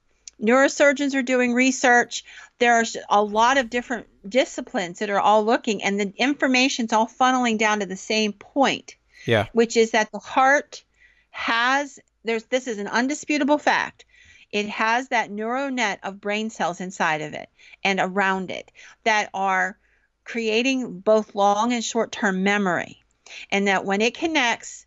[0.42, 2.24] neurosurgeons are doing research.
[2.60, 7.58] There's a lot of different disciplines that are all looking, and the information's all funneling
[7.58, 9.48] down to the same point Yeah.
[9.54, 10.84] which is that the heart
[11.32, 14.04] has there's this is an undisputable fact
[14.52, 17.48] it has that neural net of brain cells inside of it
[17.84, 18.72] and around it
[19.04, 19.78] that are
[20.24, 23.04] creating both long and short term memory
[23.52, 24.86] and that when it connects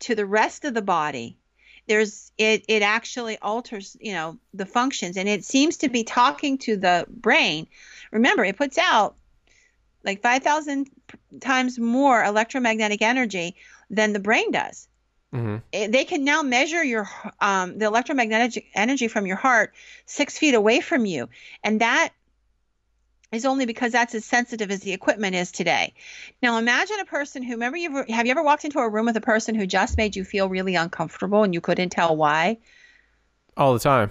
[0.00, 1.38] to the rest of the body
[1.90, 5.16] there's it it actually alters you know the functions.
[5.16, 7.66] And it seems to be talking to the brain.
[8.12, 9.16] Remember it puts out
[10.04, 10.88] like 5000
[11.40, 13.56] times more electromagnetic energy
[13.90, 14.86] than the brain does.
[15.34, 15.56] Mm-hmm.
[15.72, 17.08] it, they can now measure your
[17.40, 19.74] um, the electromagnetic energy from your heart
[20.06, 21.28] six feet away from you.
[21.62, 22.12] And that
[23.32, 25.94] is only because that's as sensitive as the equipment is today
[26.42, 29.16] now imagine a person who remember you have you ever walked into a room with
[29.16, 32.58] a person who just made you feel really uncomfortable and you couldn't tell why
[33.56, 34.10] All the time.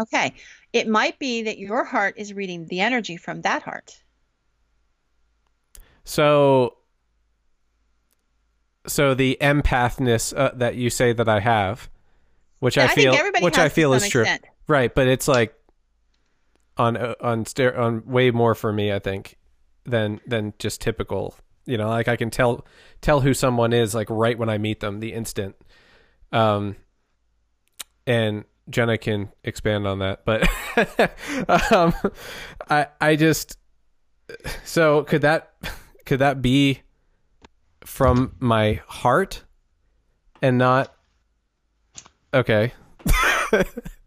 [0.00, 0.34] okay
[0.72, 4.02] it might be that your heart is reading the energy from that heart
[6.04, 6.78] So,
[8.86, 11.90] so the empathness uh, that you say that I have,
[12.60, 14.44] which Yeah, I feel, which I feel is true, extent.
[14.66, 14.94] right?
[14.94, 15.54] But it's like
[16.78, 19.36] on uh, on ster- on way more for me, I think,
[19.84, 21.34] than than just typical.
[21.66, 22.64] You know, like I can tell
[23.02, 25.56] tell who someone is like right when I meet them, the instant.
[26.32, 26.76] Um,
[28.06, 30.48] and Jenna can expand on that, but
[31.72, 31.92] um,
[32.70, 33.58] I I just
[34.64, 35.52] so could that
[36.06, 36.82] could that be
[37.84, 39.44] from my heart
[40.42, 40.94] and not
[42.32, 42.72] okay?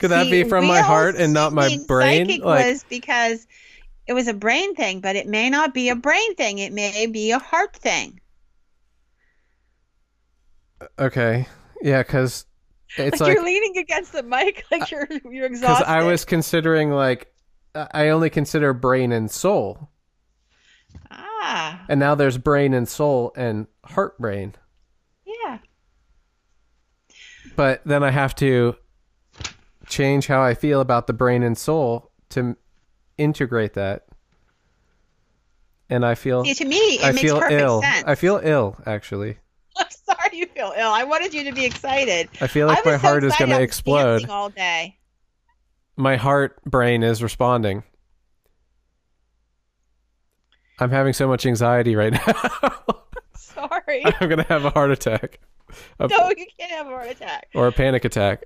[0.00, 2.26] could that See, be from my heart and not my brain?
[2.26, 3.46] Psychic Like was because
[4.06, 6.58] it was a brain thing, but it may not be a brain thing.
[6.58, 8.18] It may be a heart thing.
[10.98, 11.46] okay,
[11.82, 12.46] yeah, because
[12.96, 15.84] it's like, like you're leaning against the mic, like you're you're exhausted.
[15.84, 16.02] because.
[16.02, 17.30] I was considering like
[17.74, 19.90] I only consider brain and soul,
[21.10, 24.54] ah, and now there's brain and soul and heart brain.
[25.26, 25.58] yeah.
[27.54, 28.76] but then I have to
[29.90, 32.56] change how I feel about the brain and soul to
[33.18, 34.06] integrate that.
[35.90, 37.82] And I feel See, to me, it I makes feel perfect ill.
[37.82, 38.04] sense.
[38.06, 39.38] I feel ill actually.
[39.76, 40.90] I'm sorry you feel ill.
[40.90, 42.28] I wanted you to be excited.
[42.40, 44.28] I feel like was my so heart is going to explode.
[44.28, 44.96] all day.
[45.96, 47.82] My heart brain is responding.
[50.78, 52.74] I'm having so much anxiety right now.
[53.36, 54.04] Sorry.
[54.06, 55.40] I'm going to have a heart attack.
[55.98, 57.48] A- no, you can't have a heart attack.
[57.54, 58.44] or a panic attack.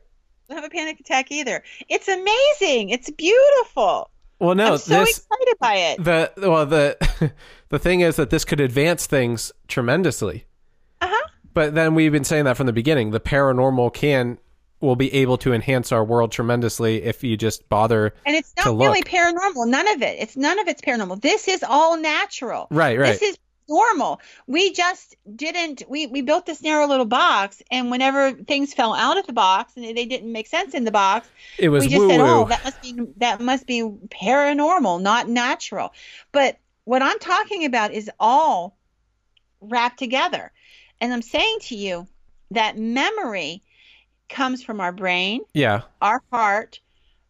[0.49, 1.62] Don't have a panic attack either.
[1.88, 2.90] It's amazing.
[2.90, 4.11] It's beautiful.
[4.38, 6.05] Well, no, I'm so this excited by it.
[6.05, 7.32] the well the
[7.68, 10.45] the thing is that this could advance things tremendously.
[11.01, 11.28] Uh-huh.
[11.55, 13.11] But then we've been saying that from the beginning.
[13.11, 14.38] The paranormal can
[14.80, 18.12] will be able to enhance our world tremendously if you just bother.
[18.26, 19.66] And it's not really paranormal.
[19.66, 20.18] None of it.
[20.20, 21.22] It's none of it's paranormal.
[21.22, 22.66] This is all natural.
[22.70, 23.18] Right, right.
[23.18, 23.38] This is
[23.69, 24.21] normal.
[24.47, 29.19] We just didn't we we built this narrow little box and whenever things fell out
[29.19, 32.01] of the box and they didn't make sense in the box, it was we just
[32.01, 35.93] woo said, "Oh, that must be that must be paranormal, not natural."
[36.33, 38.77] But what I'm talking about is all
[39.61, 40.53] wrapped together.
[41.01, 42.07] And I'm saying to you
[42.51, 43.62] that memory
[44.29, 45.83] comes from our brain, yeah.
[46.01, 46.81] our heart,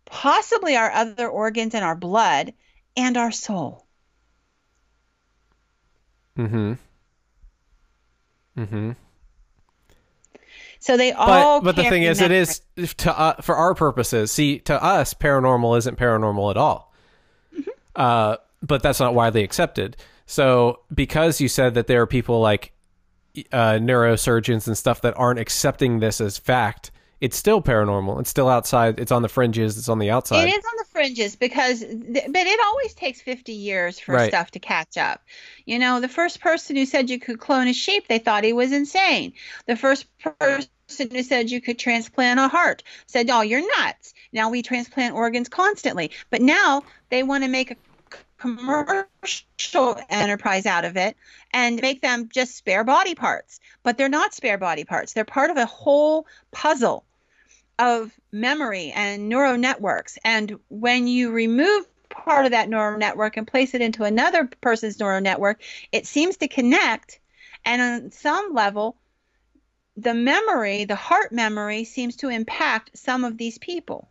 [0.04, 2.52] possibly our other organs and our blood,
[2.96, 3.83] and our soul.
[6.38, 6.72] Mm-hmm.
[8.58, 8.90] Mm-hmm.
[10.80, 11.60] So they all.
[11.60, 12.60] But but the thing is, it is
[12.98, 14.30] to uh, for our purposes.
[14.30, 16.92] See, to us, paranormal isn't paranormal at all.
[17.56, 17.70] Mm-hmm.
[17.96, 19.96] Uh, but that's not widely accepted.
[20.26, 22.72] So because you said that there are people like
[23.52, 26.90] uh, neurosurgeons and stuff that aren't accepting this as fact,
[27.24, 28.20] it's still paranormal.
[28.20, 29.00] It's still outside.
[29.00, 29.78] It's on the fringes.
[29.78, 30.46] It's on the outside.
[30.46, 34.28] It is on the fringes because, th- but it always takes 50 years for Right.
[34.28, 35.22] stuff to catch up.
[35.64, 38.52] You know, the first person who said you could clone a sheep, they thought he
[38.52, 39.32] was insane.
[39.64, 40.04] The first
[40.38, 40.68] person
[41.10, 44.12] who said you could transplant a heart said, oh, you're nuts.
[44.30, 46.10] Now we transplant organs constantly.
[46.28, 47.76] But now they want to make a
[48.36, 51.16] commercial enterprise out of it
[51.54, 53.60] and make them just spare body parts.
[53.82, 55.14] But they're not spare body parts.
[55.14, 57.04] They're part of a whole puzzle
[57.78, 60.18] of memory and neural networks.
[60.24, 64.98] And when you remove part of that neural network and place it into another person's
[64.98, 65.62] neural network,
[65.92, 67.20] it seems to connect.
[67.64, 68.96] And on some level,
[69.96, 74.08] the memory, the heart memory, seems to impact some of these people.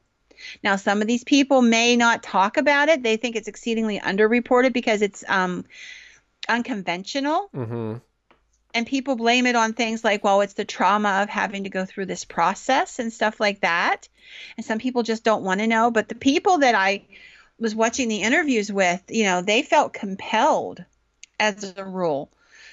[0.64, 3.03] Now, some of these people may not talk about it.
[3.03, 5.66] They think it's exceedingly underreported because it's um,
[6.49, 7.49] unconventional.
[7.53, 7.97] mm-hmm.
[8.74, 11.86] And people blame it on things like, well, it's the trauma of having to go
[11.86, 14.07] through this process and stuff like that.
[14.57, 15.91] And some people just don't want to know.
[15.91, 17.05] But the people that I
[17.59, 20.84] was watching the interviews with, you know, they felt compelled
[21.39, 22.32] as a rule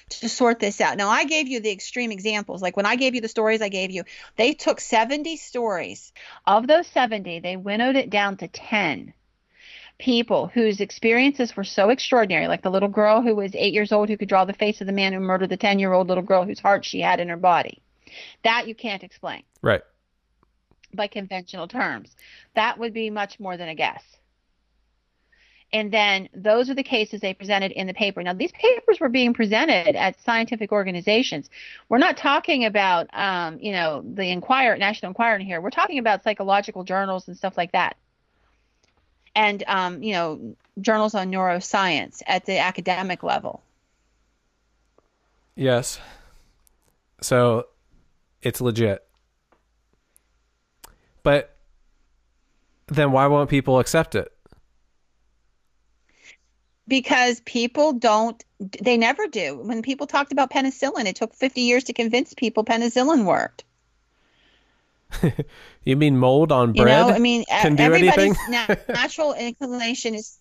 [0.09, 0.97] to sort this out.
[0.97, 2.63] Now, I gave you the extreme examples.
[2.63, 4.05] Like when I gave you the stories I gave you,
[4.37, 6.13] they took 70 stories.
[6.47, 9.13] Of those 70, they winnowed it down to 10
[10.01, 14.09] people whose experiences were so extraordinary, like the little girl who was eight years old
[14.09, 16.23] who could draw the face of the man who murdered the 10 year old little
[16.25, 17.83] girl whose heart she had in her body.
[18.43, 19.83] That you can't explain Right.
[20.95, 22.17] by conventional terms.
[22.57, 24.03] That would be much more than a guess.
[25.73, 28.21] And then those are the cases they presented in the paper.
[28.23, 31.49] Now, these papers were being presented at scientific organizations.
[31.89, 35.61] We're not talking about, um, you know, the Enquirer, National Enquirer in here.
[35.61, 37.97] We're talking about psychological journals and stuff like that.
[39.41, 43.63] And, um, you know, journals on neuroscience at the academic level.
[45.57, 45.99] Yes.
[47.23, 47.69] So
[48.43, 49.03] it's legit.
[51.23, 51.57] But
[52.89, 54.31] then why won't people accept it?
[56.91, 58.45] because people don't
[58.83, 62.65] they never do when people talked about penicillin it took 50 years to convince people
[62.65, 63.65] penicillin worked
[65.85, 68.35] you mean mold on you bread know i mean can do anything?
[68.49, 70.39] na- natural inclination is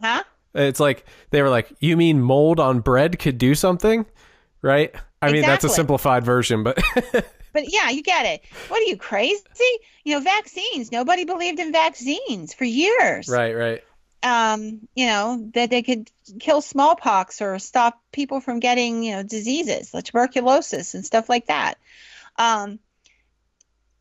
[0.00, 0.22] huh?
[0.54, 4.04] It's like they were like you mean mold on bread could do something?
[4.62, 4.94] Right?
[5.22, 6.78] I mean that's a simplified version but
[7.52, 8.42] but yeah you get it.
[8.68, 9.44] What are you crazy?
[10.04, 10.90] You know vaccines.
[10.90, 13.28] Nobody believed in vaccines for years.
[13.28, 13.84] Right right.
[14.22, 19.22] Um, you know, that they could kill smallpox or stop people from getting, you know,
[19.22, 21.78] diseases like tuberculosis and stuff like that.
[22.36, 22.80] Um,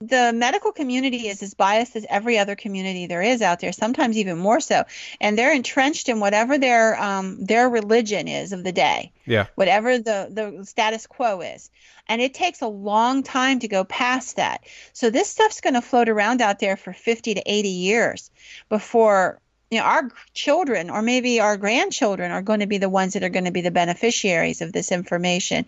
[0.01, 4.17] the medical community is as biased as every other community there is out there, sometimes
[4.17, 4.85] even more so.
[5.19, 9.97] And they're entrenched in whatever their um, their religion is of the day, yeah whatever
[9.97, 11.69] the, the status quo is.
[12.07, 14.63] And it takes a long time to go past that.
[14.93, 18.31] So this stuff's going to float around out there for 50 to 80 years
[18.69, 23.13] before you know our children or maybe our grandchildren are going to be the ones
[23.13, 25.65] that are going to be the beneficiaries of this information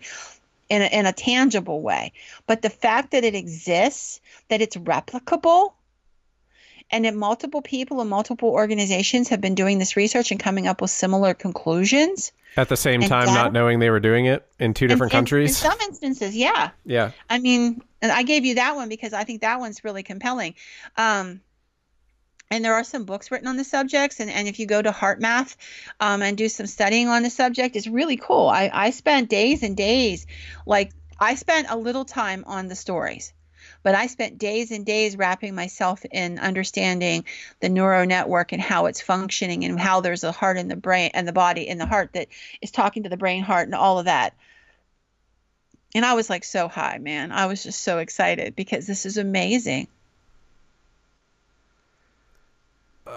[0.72, 2.12] in a, in a tangible way.
[2.46, 5.74] But the fact that it exists that it's replicable
[6.90, 10.80] and that multiple people and multiple organizations have been doing this research and coming up
[10.80, 12.32] with similar conclusions.
[12.56, 15.20] At the same time not knowing they were doing it in two different in- in-
[15.20, 15.62] countries?
[15.62, 16.70] in some instances yeah.
[16.86, 17.10] Yeah.
[17.28, 20.54] I mean, and I gave you that one because I think that one's really compelling.
[20.96, 21.42] Um,
[22.52, 24.90] and there are some books written on the subjects, and, and if you go to
[24.90, 25.56] HeartMath
[26.00, 28.46] um, and do some studying on the subject, it's really cool.
[28.46, 30.26] I, I spent days and days,
[30.66, 33.32] like I spent a little time on the stories,
[33.82, 37.24] but I spent days and days wrapping myself in understanding
[37.60, 41.10] the neural network and how it's functioning and how there's a heart in the brain
[41.14, 42.28] and the body in the heart that
[42.60, 44.34] is talking to the brain heart and all of that
[45.94, 47.32] and I was like so high, man.
[47.32, 49.88] I was just so excited because this is amazing.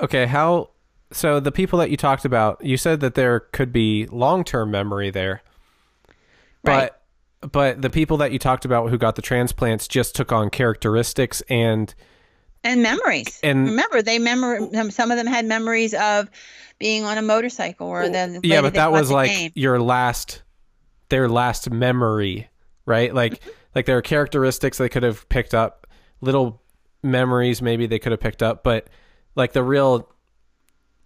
[0.04, 0.70] Okay how
[1.12, 5.10] so the people that you talked about you said that there could be long-term memory
[5.10, 5.42] there
[6.64, 6.90] Right.
[7.42, 10.50] but but the people that you talked about who got the transplants just took on
[10.50, 11.94] characteristics and
[12.64, 13.40] And memories.
[13.44, 16.28] And- remember, they um, some of them had memories of
[16.80, 19.52] being on a motorcycle or then yeah but that was like name.
[19.56, 20.42] your last
[21.10, 22.50] their last memory
[22.88, 23.50] right like Mm-hmm.
[23.76, 25.86] like there are characteristics they could have picked up
[26.22, 26.62] little
[27.04, 28.88] memories maybe they could have picked up but
[29.36, 30.10] like the real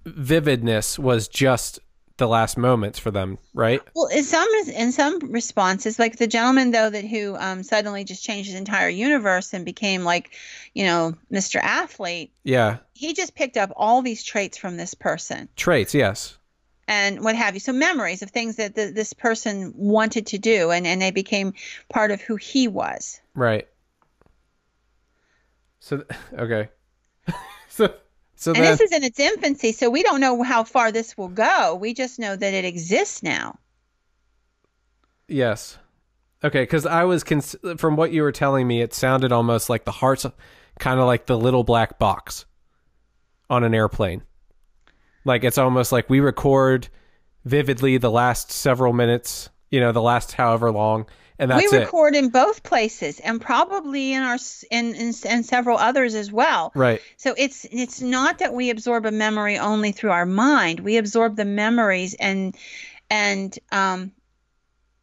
[0.06, 1.80] vividness was just
[2.18, 6.72] the last moments for them right Well, in some in some responses, like the gentleman
[6.72, 10.32] though that who um, suddenly just changed his entire universe and became like,
[10.74, 11.62] you know, Mr.
[11.62, 12.34] Athlete.
[12.44, 15.48] yeah He just picked up all these traits from this person.
[15.56, 16.38] traits yes
[16.90, 17.60] and what have you.
[17.62, 21.54] So memories of things that the, this person wanted to do, and and they became
[21.88, 23.22] part of who he was.
[23.34, 23.68] right
[25.80, 26.04] so
[26.38, 26.68] okay
[27.70, 27.94] so
[28.40, 31.28] so And this is in its infancy, so we don't know how far this will
[31.28, 31.76] go.
[31.76, 33.60] We just know that it exists now.
[35.28, 35.78] Yes.
[36.42, 39.84] Okay, because I was cons- from what you were telling me, it sounded almost like
[39.84, 40.26] the heart's
[40.80, 42.46] kind of like the little black box
[43.50, 44.22] on an airplane.
[45.26, 46.88] Like it's almost like we record
[47.44, 51.08] vividly the last several minutes, you know, the last however long,
[51.40, 51.82] and that's we it.
[51.82, 54.38] record in both places, and probably in our
[54.70, 56.72] in, in and several others as well.
[56.76, 57.02] Right.
[57.18, 60.82] So it's it's not that we absorb a memory only through our mind.
[60.82, 62.56] We absorb the memories and
[63.10, 64.12] and um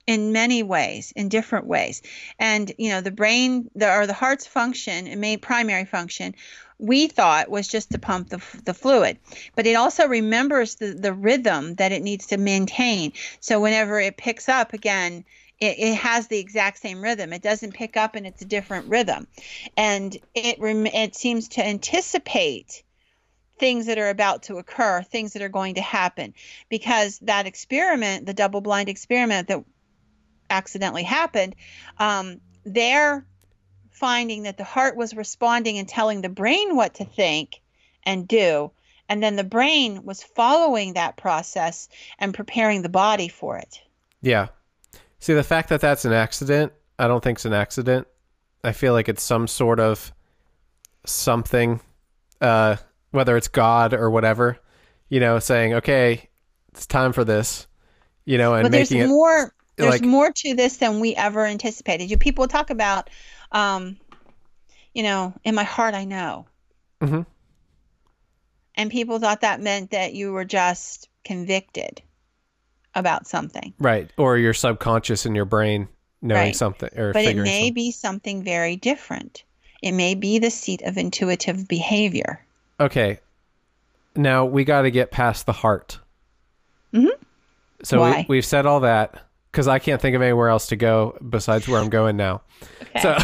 [0.06, 2.00] in many ways, in different ways.
[2.38, 6.34] And you know, the brain the or the heart's function, and main primary function,
[6.78, 9.18] we thought was just to pump the, the fluid,
[9.54, 13.12] but it also remembers the, the rhythm that it needs to maintain.
[13.40, 15.24] So whenever it picks up again,
[15.60, 17.32] it, it has the exact same rhythm.
[17.32, 19.26] It doesn't pick up and it's a different rhythm.
[19.76, 22.82] And it it seems to anticipate
[23.58, 26.34] things that are about to occur, things that are going to happen.
[26.68, 29.64] Because that experiment, the double blind experiment that
[30.50, 31.56] accidentally happened,
[31.98, 33.24] um, they're
[33.90, 37.62] finding that the heart was responding and telling the brain what to think
[38.02, 38.70] and do.
[39.08, 41.88] And then the brain was following that process
[42.18, 43.80] and preparing the body for it.
[44.20, 44.48] Yeah.
[45.26, 48.06] See, the fact that that's an accident, I don't think it's an accident.
[48.62, 50.12] I feel like it's some sort of
[51.04, 51.80] something,
[52.40, 52.76] uh,
[53.10, 54.56] whether it's God or whatever,
[55.08, 56.30] you know, saying, okay,
[56.68, 57.66] it's time for this,
[58.24, 59.08] you know, and but there's it.
[59.08, 62.08] more there's like- more to this than we ever anticipated.
[62.08, 63.10] You people talk about
[63.50, 63.96] um
[64.94, 66.46] you know, in my heart I know.
[67.00, 67.26] Mhm.
[68.76, 72.00] And people thought that meant that you were just convicted
[72.96, 73.72] about something.
[73.78, 74.10] Right.
[74.16, 75.86] Or your subconscious in your brain
[76.22, 76.56] knowing Right.
[76.56, 77.74] something or But it may something.
[77.74, 79.44] be something very different.
[79.82, 82.44] It may be the seat of intuitive behavior.
[82.80, 83.20] Okay.
[84.16, 86.00] Now we got to get past the heart.
[86.92, 87.10] Mhm.
[87.84, 88.24] So Why?
[88.28, 89.22] we, we've said all that
[89.52, 92.40] because I can't think of anywhere else to go besides where I'm going now.
[92.96, 93.18] Okay.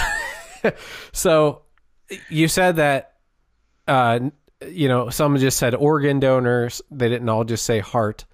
[0.62, 0.73] So,
[1.12, 1.62] so
[2.29, 3.14] you said that,
[3.89, 4.20] uh,
[4.68, 6.83] you know, some just said organ donors.
[6.91, 8.27] They didn't all just say heart.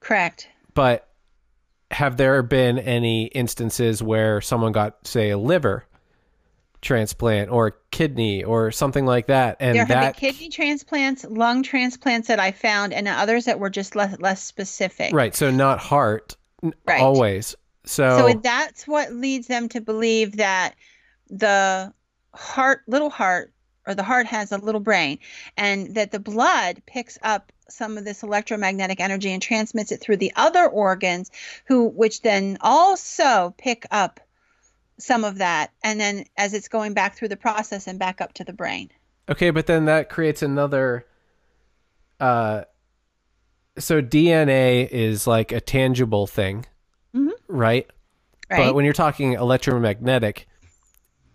[0.00, 0.48] Correct.
[0.76, 1.08] But
[1.90, 5.86] have there been any instances where someone got, say, a liver
[6.82, 11.24] transplant or a kidney or something like that, and there have that been kidney transplants,
[11.24, 15.12] lung transplants that I found, and others that were just less less specific.
[15.12, 15.34] right?
[15.34, 16.36] So not heart
[16.84, 17.00] Right.
[17.00, 17.54] always.
[17.84, 20.74] So, So that's what leads them to believe that
[21.28, 21.92] the
[22.34, 23.52] heart, little heart,
[23.86, 25.18] or the heart has a little brain,
[25.56, 30.16] and that the blood picks up some of this electromagnetic energy and transmits it through
[30.16, 31.30] the other organs,
[31.66, 34.20] who which then also pick up
[34.98, 38.32] some of that, and then as it's going back through the process and back up
[38.34, 38.90] to the brain.
[39.28, 41.06] Okay, but then that creates another
[42.20, 42.62] uh
[43.78, 46.64] so DNA is like a tangible thing,
[47.14, 47.32] Mhm.
[47.46, 47.86] right?
[48.50, 48.58] Right.
[48.58, 50.46] But when you're talking electromagnetic,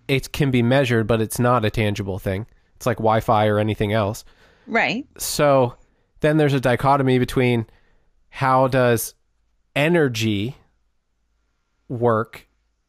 [0.08, 2.46] it can be measured, but it's not a tangible thing.
[2.76, 4.26] It's like Wi-Fi or anything else.
[4.68, 5.06] right.
[5.18, 5.76] So
[6.22, 7.68] then there's a dichotomy between
[8.30, 9.14] how does
[9.76, 10.56] energy
[11.90, 12.48] work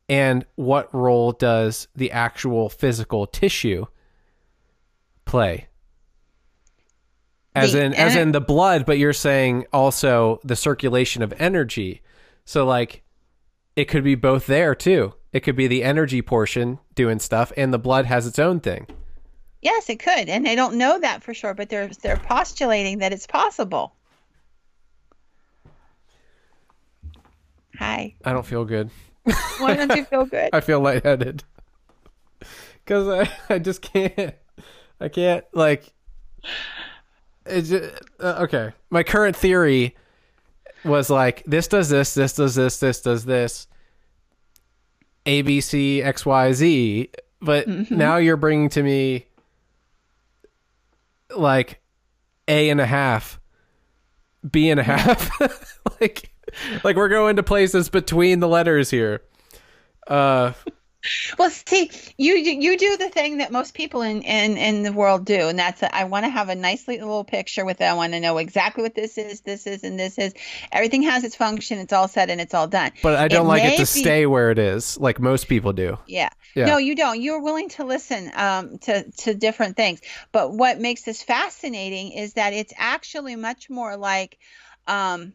[0.09, 3.87] and what role does the actual physical tissue
[5.25, 5.67] play
[7.55, 12.03] as The in as in the blood but you're saying also the circulation of energy
[12.45, 13.03] so like
[13.77, 17.73] it could be both there too it could be the energy portion doing stuff and
[17.73, 18.87] the blood has its own thing
[19.63, 23.13] Yes, it could, and they don't know that for sure, but they're they're postulating that
[23.13, 23.95] it's possible.
[27.79, 28.15] Hi.
[28.25, 28.91] i don't feel good
[29.59, 30.51] Why don't you feel good?
[30.53, 31.43] I feel lightheaded
[32.85, 34.35] because I, I just can't
[35.01, 35.93] I can't like
[37.47, 38.73] it's just, uh, okay.
[38.91, 39.97] My current theory
[40.85, 43.67] was like this does this, this does this, this does this,
[45.27, 47.11] A B C X Y Z.
[47.41, 49.27] But now you're bringing to me
[51.37, 51.81] like
[52.49, 53.41] A and a half,
[54.49, 55.31] B and a half,
[56.01, 56.31] like
[56.85, 59.23] like we're going to places between the letters here.
[60.07, 60.53] Uh,
[61.39, 65.25] Well, see, you you do the thing that most people in in, in the world
[65.25, 67.85] do, and that's that I want to have a nice little picture with it.
[67.85, 70.35] I want to know exactly what this is, this is, and this is.
[70.71, 71.79] Everything has its function.
[71.79, 72.93] It's all set and it's all done.
[73.03, 75.99] but I don't like it to be- stay where it is, like most people do.
[76.07, 76.31] Yeah.
[76.55, 76.67] Yeah.
[76.67, 77.21] No, you don't.
[77.21, 80.01] You're willing to listen um, to to different things.
[80.33, 84.39] But what makes this fascinating is that it's actually much more like
[84.87, 85.33] um,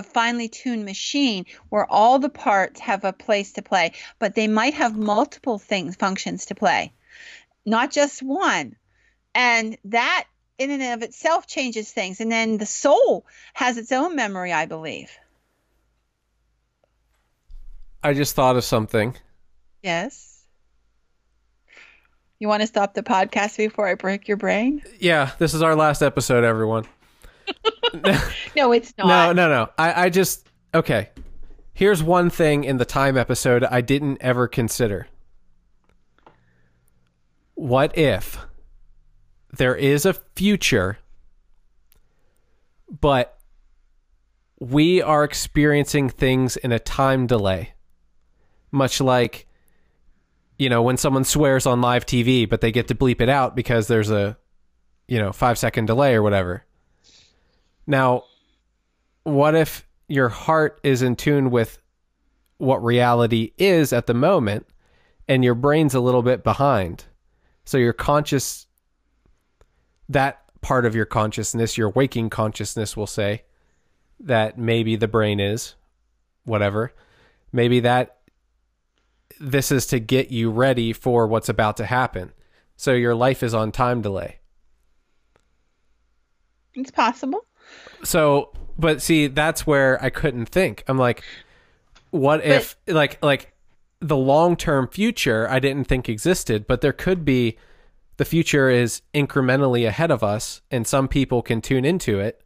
[0.00, 4.48] a finely tuned machine where all the parts have a place to play, but they
[4.48, 6.92] might have multiple things functions to play,
[7.66, 8.76] not just one.
[9.34, 10.24] And that
[10.58, 12.20] in and of itself changes things.
[12.20, 15.10] And then the soul has its own memory, I believe.
[18.02, 19.14] I just thought of something.
[19.82, 20.42] Yes.
[22.38, 24.82] You want to stop the podcast before I break your brain?
[24.98, 26.86] Yeah, this is our last episode, everyone.
[28.56, 29.06] No, it's not.
[29.06, 29.70] No, no, no.
[29.78, 31.10] I, I just okay.
[31.72, 35.06] Here's one thing in the time episode I didn't ever consider.
[37.54, 38.38] What if
[39.52, 40.98] there is a future,
[43.00, 43.38] but
[44.58, 47.72] we are experiencing things in a time delay?
[48.70, 49.46] Much like,
[50.58, 53.56] you know, when someone swears on live TV, but they get to bleep it out
[53.56, 54.36] because there's a,
[55.08, 56.64] you know, five second delay or whatever.
[57.86, 58.24] Now,
[59.24, 61.78] what if your heart is in tune with
[62.58, 64.66] what reality is at the moment
[65.28, 67.04] and your brain's a little bit behind?
[67.64, 68.66] So your conscious,
[70.08, 73.44] that part of your consciousness, your waking consciousness will say
[74.20, 75.74] that maybe the brain is,
[76.44, 76.92] whatever.
[77.52, 78.18] Maybe that
[79.40, 82.32] this is to get you ready for what's about to happen.
[82.76, 84.38] So your life is on time delay.
[86.74, 87.44] It's possible.
[88.02, 90.84] So, but see, that's where I couldn't think.
[90.88, 91.22] I'm like,
[92.10, 93.52] what if, like, like
[94.00, 97.56] the long term future I didn't think existed, but there could be
[98.16, 102.42] the future is incrementally ahead of us, and some people can tune into it,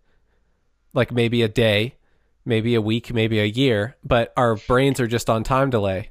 [0.93, 1.97] like maybe a day,
[2.45, 6.11] maybe a week, maybe a year, but our brains are just on time delay.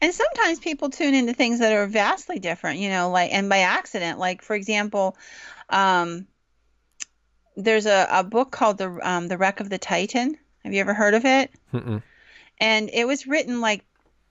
[0.00, 3.58] And sometimes people tune into things that are vastly different, you know, like and by
[3.58, 4.18] accident.
[4.18, 5.16] Like for example,
[5.68, 6.26] um,
[7.64, 10.36] there's a, a book called the um, the Wreck of the Titan.
[10.64, 11.50] Have you ever heard of it?
[11.72, 12.02] Mm-mm.
[12.58, 13.84] And it was written like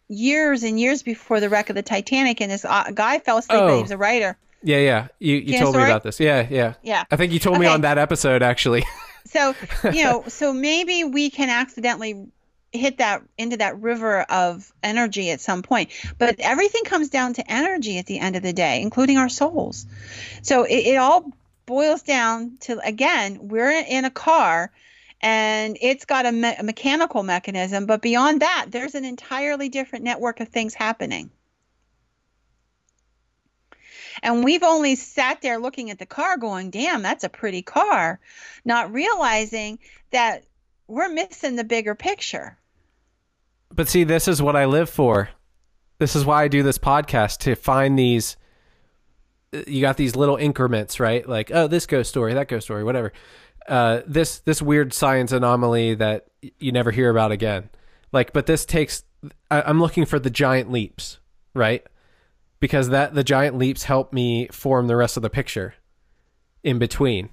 [0.07, 2.41] years and years before the wreck of the Titanic.
[2.41, 3.59] And this uh, guy fell asleep.
[3.59, 3.75] Oh.
[3.75, 4.37] He was a writer.
[4.61, 5.07] Yeah, yeah.
[5.19, 6.19] You you told me about this.
[6.19, 6.73] Yeah, yeah.
[6.83, 7.05] Yeah.
[7.09, 8.83] I think you told me on that episode actually.
[9.25, 9.53] So,
[9.83, 12.31] you know, so maybe we can accidentally
[12.71, 15.91] hit that into that river of energy at some point.
[16.17, 19.85] But everything comes down to energy at the end of the day, including our souls.
[20.41, 21.31] So it, it all
[21.69, 24.71] boils down to again, we're in a car
[25.21, 30.03] and it's got a, me- a mechanical mechanism, but beyond that, there's an entirely different
[30.03, 31.29] network of things happening.
[34.23, 38.19] And we've only sat there looking at the car going, damn, that's a pretty car,
[38.65, 39.77] not realizing
[40.09, 40.45] that
[40.87, 42.57] we're missing the bigger picture.
[43.71, 45.29] But see, this is what I live for.
[45.99, 48.37] This is why I do this podcast to find these.
[49.51, 51.27] You got these little increments, right?
[51.27, 53.13] Like, oh, this ghost story, that ghost story, whatever.
[53.67, 56.27] Uh, this this weird science anomaly that
[56.59, 57.69] you never hear about again.
[58.11, 59.03] Like, but this takes.
[59.51, 61.19] I, I'm looking for the giant leaps,
[61.53, 61.85] right?
[62.59, 65.75] Because that the giant leaps help me form the rest of the picture
[66.63, 67.29] in between,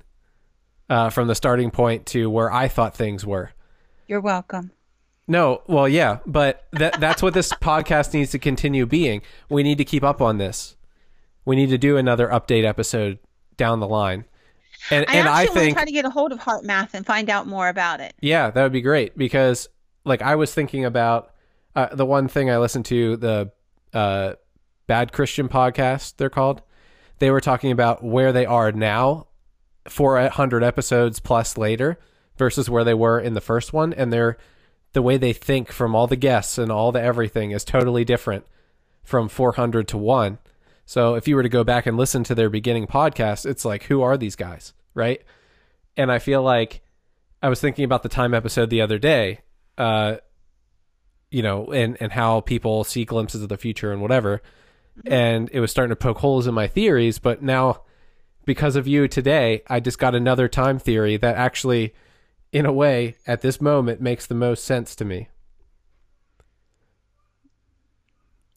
[0.88, 3.50] uh, from the starting point to where I thought things were.
[4.06, 4.70] You're welcome.
[5.28, 9.22] No, well, yeah, but that that's what this podcast needs to continue being.
[9.48, 10.75] We need to keep up on this.
[11.46, 13.18] We need to do another update episode
[13.56, 14.26] down the line.
[14.90, 16.64] And I and actually I want to think try to get a hold of Heart
[16.64, 18.14] Math and find out more about it.
[18.20, 19.68] yeah, that would be great because
[20.04, 21.32] like I was thinking about
[21.74, 23.52] uh, the one thing I listened to the
[23.94, 24.34] uh,
[24.86, 26.62] Bad Christian podcast they're called.
[27.18, 29.28] They were talking about where they are now,
[29.88, 31.98] four hundred episodes plus later,
[32.36, 34.36] versus where they were in the first one, and they're
[34.92, 38.46] the way they think from all the guests and all the everything is totally different
[39.02, 40.38] from 400 to 1.
[40.86, 43.84] So if you were to go back and listen to their beginning podcast, it's like
[43.84, 45.22] who are these guys, right?
[45.96, 46.82] And I feel like
[47.42, 49.40] I was thinking about the time episode the other day,
[49.76, 50.16] uh
[51.30, 54.40] you know, and and how people see glimpses of the future and whatever.
[55.04, 57.82] And it was starting to poke holes in my theories, but now
[58.46, 61.92] because of you today, I just got another time theory that actually
[62.52, 65.28] in a way, at this moment, makes the most sense to me.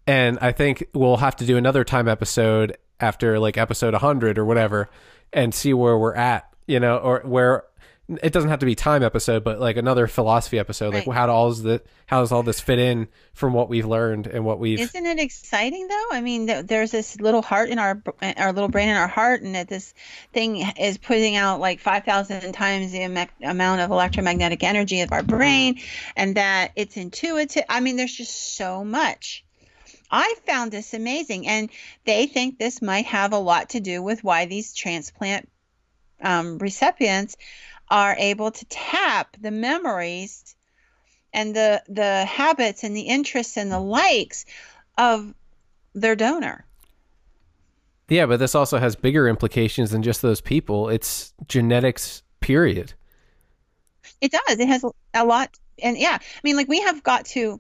[0.10, 4.46] And I think we'll have to do another time episode after like episode 100 or
[4.46, 4.90] whatever
[5.32, 7.66] and see where we're at, you know, or where
[8.24, 10.96] it doesn't have to be time episode, but like another philosophy episode.
[10.96, 11.16] Like Right.
[11.16, 14.58] how does the how does all this fit in from what we've learned and what
[14.58, 16.08] we've Isn't it exciting though?
[16.12, 18.02] I mean, th- there's this little heart in our
[18.38, 19.94] our little brain in our heart, and that this
[20.34, 23.04] thing is putting out like 5,000 times the
[23.44, 25.80] amount of electromagnetic energy of our brain,
[26.16, 27.66] and that it's intuitive.
[27.70, 29.46] I mean, there's just so much.
[30.12, 31.70] I found this amazing, and
[32.06, 35.50] they think this might have a lot to do with why these transplant
[36.22, 37.38] um, recipients
[37.90, 40.56] are able to tap the memories
[41.34, 44.46] and the the habits and the interests and the likes
[44.98, 45.34] of
[45.94, 46.66] their donor.
[48.08, 50.90] Yeah, but this also has bigger implications than just those people.
[50.90, 52.94] It's genetics period.
[54.20, 54.60] It does.
[54.60, 54.84] It has
[55.14, 57.60] a lot, and yeah, I mean, like we have got to.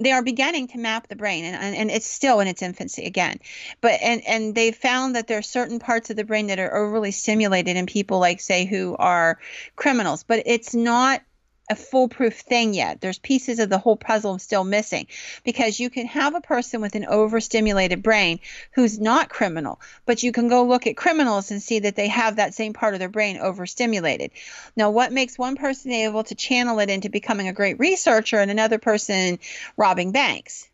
[0.00, 3.38] They are beginning to map the brain, and, and, it's still in its infancy again.
[3.80, 6.76] But and and they found that there are certain parts of the brain that are
[6.76, 9.38] overly stimulated in people, like say, who are
[9.76, 10.24] criminals.
[10.24, 11.22] But it's not
[11.70, 13.00] a foolproof thing yet.
[13.00, 15.06] There's pieces of the whole puzzle still missing
[15.44, 18.40] because you can have a person with an overstimulated brain
[18.72, 22.36] who's not criminal, but you can go look at criminals and see that they have
[22.36, 24.30] that same part of their brain overstimulated.
[24.76, 28.50] Now, what makes one person able to channel it into becoming a great researcher and
[28.50, 29.38] another person
[29.76, 30.68] robbing banks?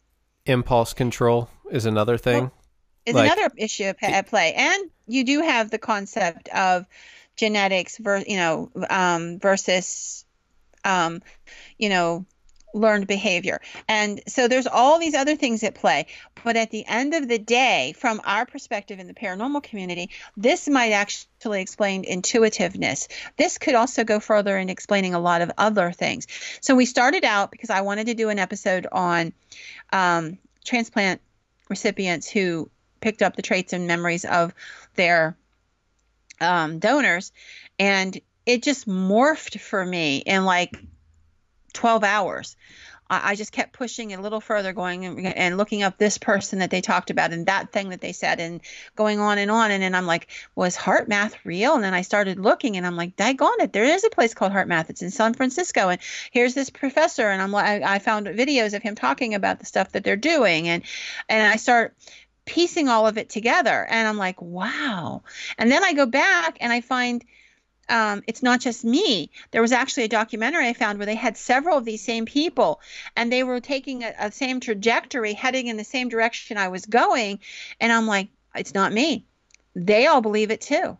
[0.46, 2.50] Impulse control is another thing.
[3.06, 4.52] is Like- another issue at at play.
[4.54, 6.86] And you do have the concept of
[7.36, 10.24] genetics, ver, you know, um, versus,
[10.84, 11.22] um,
[11.78, 12.24] you know,
[12.72, 13.60] learned behavior.
[13.88, 16.06] And so there's all these other things at play.
[16.44, 20.68] But at the end of the day, from our perspective in the paranormal community, this
[20.68, 23.08] might actually explain intuitiveness.
[23.36, 26.26] This could also go further in explaining a lot of other things.
[26.60, 29.32] So we started out because I wanted to do an episode on
[29.92, 31.20] um, transplant
[31.68, 32.70] recipients who
[33.00, 34.54] picked up the traits and memories of
[34.94, 35.36] their
[36.40, 37.32] um, donors.
[37.78, 40.76] And it just morphed for me in like
[41.72, 42.56] 12 hours.
[43.08, 46.60] I I just kept pushing a little further, going and, and looking up this person
[46.60, 48.60] that they talked about and that thing that they said, and
[48.96, 49.70] going on and on.
[49.70, 51.74] And then I'm like, was Heart Math real?
[51.74, 54.52] And then I started looking, and I'm like, daggone it, there is a place called
[54.52, 54.90] Heart Math.
[54.90, 58.82] It's in San Francisco, and here's this professor, and I'm like, I found videos of
[58.82, 60.82] him talking about the stuff that they're doing, and
[61.28, 61.96] and I start
[62.46, 65.22] piecing all of it together, and I'm like, wow.
[65.58, 67.24] And then I go back and I find
[67.90, 69.30] um, it's not just me.
[69.50, 72.80] There was actually a documentary I found where they had several of these same people,
[73.16, 76.86] and they were taking a, a same trajectory, heading in the same direction I was
[76.86, 77.40] going.
[77.80, 79.26] And I'm like, it's not me.
[79.74, 80.96] They all believe it too.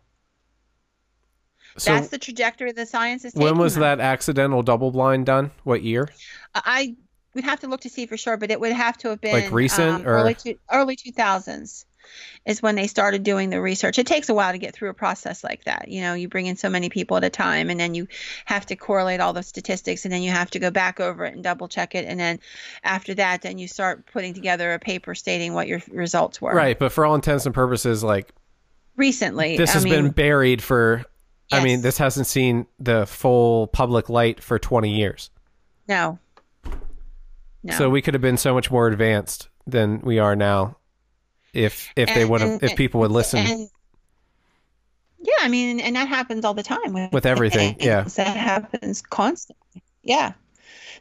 [1.77, 5.51] So That's the trajectory the science is when was that accidental double blind done?
[5.63, 6.09] What year?
[6.53, 6.97] I
[7.33, 9.31] would have to look to see for sure, but it would have to have been
[9.31, 11.85] Like recent um, or- early two, early two thousands
[12.45, 13.99] is when they started doing the research.
[13.99, 15.87] It takes a while to get through a process like that.
[15.87, 18.07] You know, you bring in so many people at a time, and then you
[18.45, 21.33] have to correlate all the statistics, and then you have to go back over it
[21.33, 22.39] and double check it, and then
[22.83, 26.53] after that, then you start putting together a paper stating what your results were.
[26.53, 28.31] Right, but for all intents and purposes, like
[28.97, 31.05] Recently, this I has mean, been buried for.
[31.51, 35.29] I mean, this hasn't seen the full public light for 20 years.
[35.87, 36.17] no,
[37.63, 37.73] no.
[37.77, 40.77] So we could have been so much more advanced than we are now,
[41.53, 43.39] if if they would have if people would listen.
[43.39, 43.69] And,
[45.19, 48.03] yeah, I mean, and that happens all the time with, With everything, yeah.
[48.03, 49.83] that happens constantly.
[50.03, 50.33] Yeah.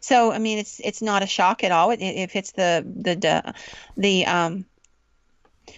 [0.00, 1.90] So I mean, it's it's not a shock at all.
[1.90, 3.54] It, it, it fits the the the
[3.96, 4.64] the um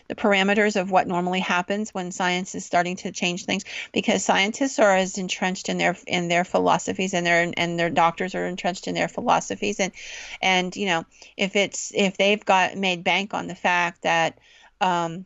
[0.08, 4.78] the parameters of what normally happens when science is starting to change things because scientists
[4.78, 8.88] are as entrenched in their in their philosophies and their and their doctors are entrenched
[8.88, 9.92] in their philosophies and
[10.40, 11.04] and you know
[11.36, 14.38] if it's if they've got made bank on the fact that
[14.82, 15.24] um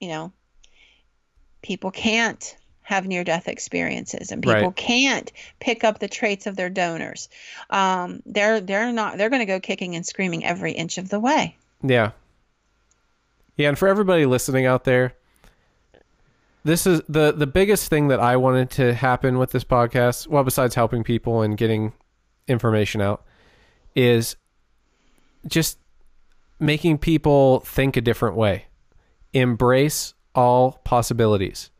[0.00, 0.32] you know
[1.62, 4.76] people can't have near death experiences and people Right.
[4.76, 5.30] can't
[5.60, 7.28] pick up the traits of their donors
[7.70, 11.20] um they're they're not they're going to go kicking and screaming every inch of the
[11.20, 12.12] way Yeah.
[13.56, 15.12] Yeah, and for everybody listening out there,
[16.64, 20.42] this is the the biggest thing that I wanted to happen with this podcast, well
[20.42, 21.92] besides helping people and getting
[22.48, 23.22] information out,
[23.94, 24.36] is
[25.46, 25.78] just
[26.58, 28.64] making people think a different way.
[29.32, 31.70] Embrace all possibilities.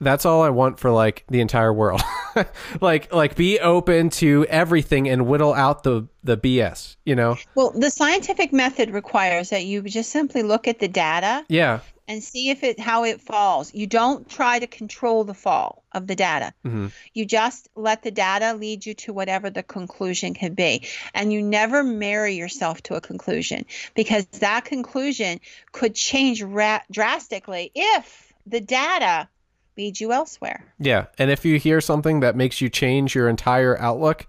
[0.00, 2.02] That's all I want for like the entire world.
[2.80, 7.36] like like be open to everything and whittle out the the BS, you know?
[7.54, 11.80] Well, the scientific method requires that you just simply look at the data Yeah.
[12.06, 13.72] And see if it how it falls.
[13.74, 16.52] You don't try to control the fall of the data.
[16.64, 16.92] Mhm.
[17.12, 20.86] You just let the data lead you to whatever the conclusion can be.
[21.14, 25.40] And you never marry yourself to a conclusion because that conclusion
[25.72, 29.28] could change ra- drastically if the data
[29.76, 30.64] leads you elsewhere.
[30.78, 34.26] Yeah, and if you hear something that makes you change your entire outlook,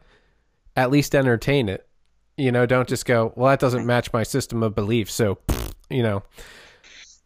[0.75, 1.87] at least entertain it.
[2.37, 5.37] You know, don't just go, "Well, that doesn't match my system of belief." So,
[5.89, 6.23] you know,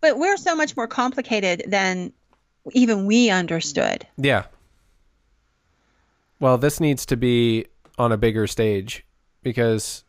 [0.01, 2.13] But we're so much more complicated than
[2.71, 4.05] even we understood.
[4.17, 4.43] yeah.
[6.39, 7.65] Well, this needs to be
[7.97, 9.03] on a bigger stage
[9.43, 10.05] because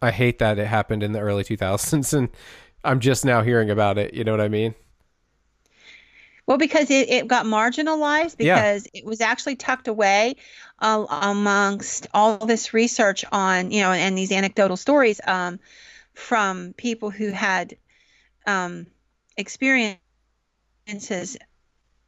[0.00, 2.28] I hate that it happened in the early 2000s and
[2.84, 4.76] I'm just now hearing about it, you know what I mean?
[6.46, 8.54] Well, because it, it got marginalized Yeah.
[8.54, 10.36] because it was actually tucked away
[10.78, 15.58] uh, amongst all this research on, you know, and these anecdotal stories um,
[16.14, 17.76] from people who had
[18.46, 18.86] um,
[19.36, 20.00] experiences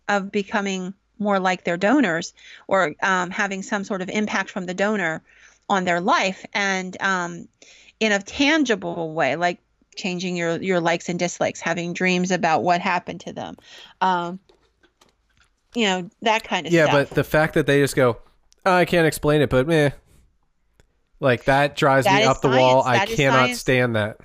[0.09, 2.32] of becoming more like their donors
[2.68, 5.22] or um, having some sort of impact from the donor
[5.68, 7.49] on their life and um,
[8.01, 9.61] in a tangible way, like
[9.97, 13.57] changing your your likes and dislikes, having dreams about what happened to them,
[14.01, 14.39] um,
[15.74, 16.93] you know that kind of Yeah, stuff.
[16.93, 18.18] but the fact that they just go,
[18.66, 19.91] oh, I can't explain it, but meh.
[21.20, 22.82] Like that drives That me up the wall.
[22.82, 22.86] science.
[22.86, 24.18] I cannot stand that.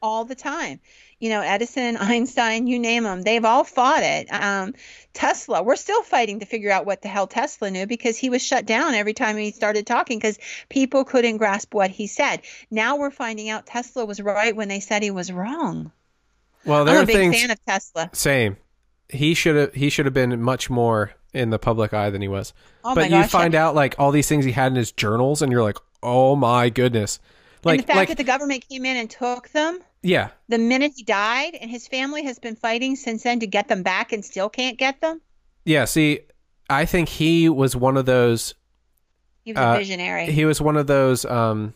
[0.00, 0.80] all the time.
[1.22, 4.26] You know, Edison, Einstein, you name them, they've all fought it.
[4.32, 4.74] Um,
[5.12, 8.44] Tesla, we're still fighting to figure out what the hell Tesla knew because he was
[8.44, 10.36] shut down every time he started talking because
[10.68, 12.42] people couldn't grasp what he said.
[12.72, 15.92] Now we're finding out Tesla was right when they said he was wrong.
[16.64, 18.10] Well, there I'm a big things fan of Tesla.
[18.12, 18.56] same.
[19.08, 22.28] He should have he should have been much more in the public eye than he
[22.28, 22.52] was.
[22.82, 24.90] Oh but my you gosh, find out like all these things he had in his
[24.90, 27.20] journals and you're like, "Oh my goodness."
[27.62, 30.28] Like and the fact like that the government came in and took them yeah.
[30.48, 33.82] the minute he died, and his family has been fighting since then to get them
[33.82, 35.20] back and still can't get them.
[35.64, 36.20] Yeah, see,
[36.68, 38.54] I think he was one of those
[39.44, 40.26] He was Uh, a visionary.
[40.26, 41.74] he was one of those um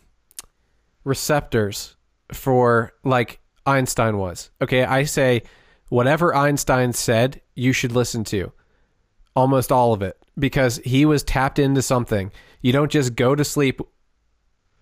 [1.03, 1.95] receptors
[2.33, 4.49] for like Einstein was.
[4.61, 5.43] Okay, I say
[5.89, 8.51] whatever Einstein said, you should listen to.
[9.35, 12.31] Almost all of it because he was tapped into something.
[12.61, 13.81] You don't just go to sleep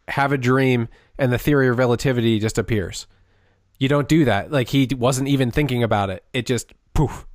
[0.08, 0.88] have a dream
[1.18, 3.08] and the theory of relativity just appears.
[3.78, 4.52] You don't do that.
[4.52, 6.24] Like he wasn't even thinking about it.
[6.34, 7.26] It just poof.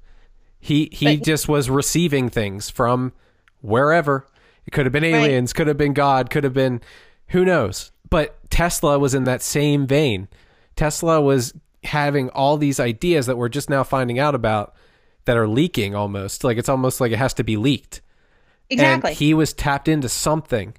[0.58, 3.12] He he But- just was receiving things from
[3.60, 4.26] wherever.
[4.66, 6.80] It could have been aliens, could have been God, could have been
[7.28, 7.92] who knows.
[8.08, 10.28] But Tesla was in that same vein.
[10.76, 14.74] Tesla was having all these ideas that we're just now finding out about
[15.24, 16.44] that are leaking almost.
[16.44, 18.00] Like it's almost like it has to be leaked.
[18.68, 19.10] exactly.
[19.10, 20.74] And he was tapped into something.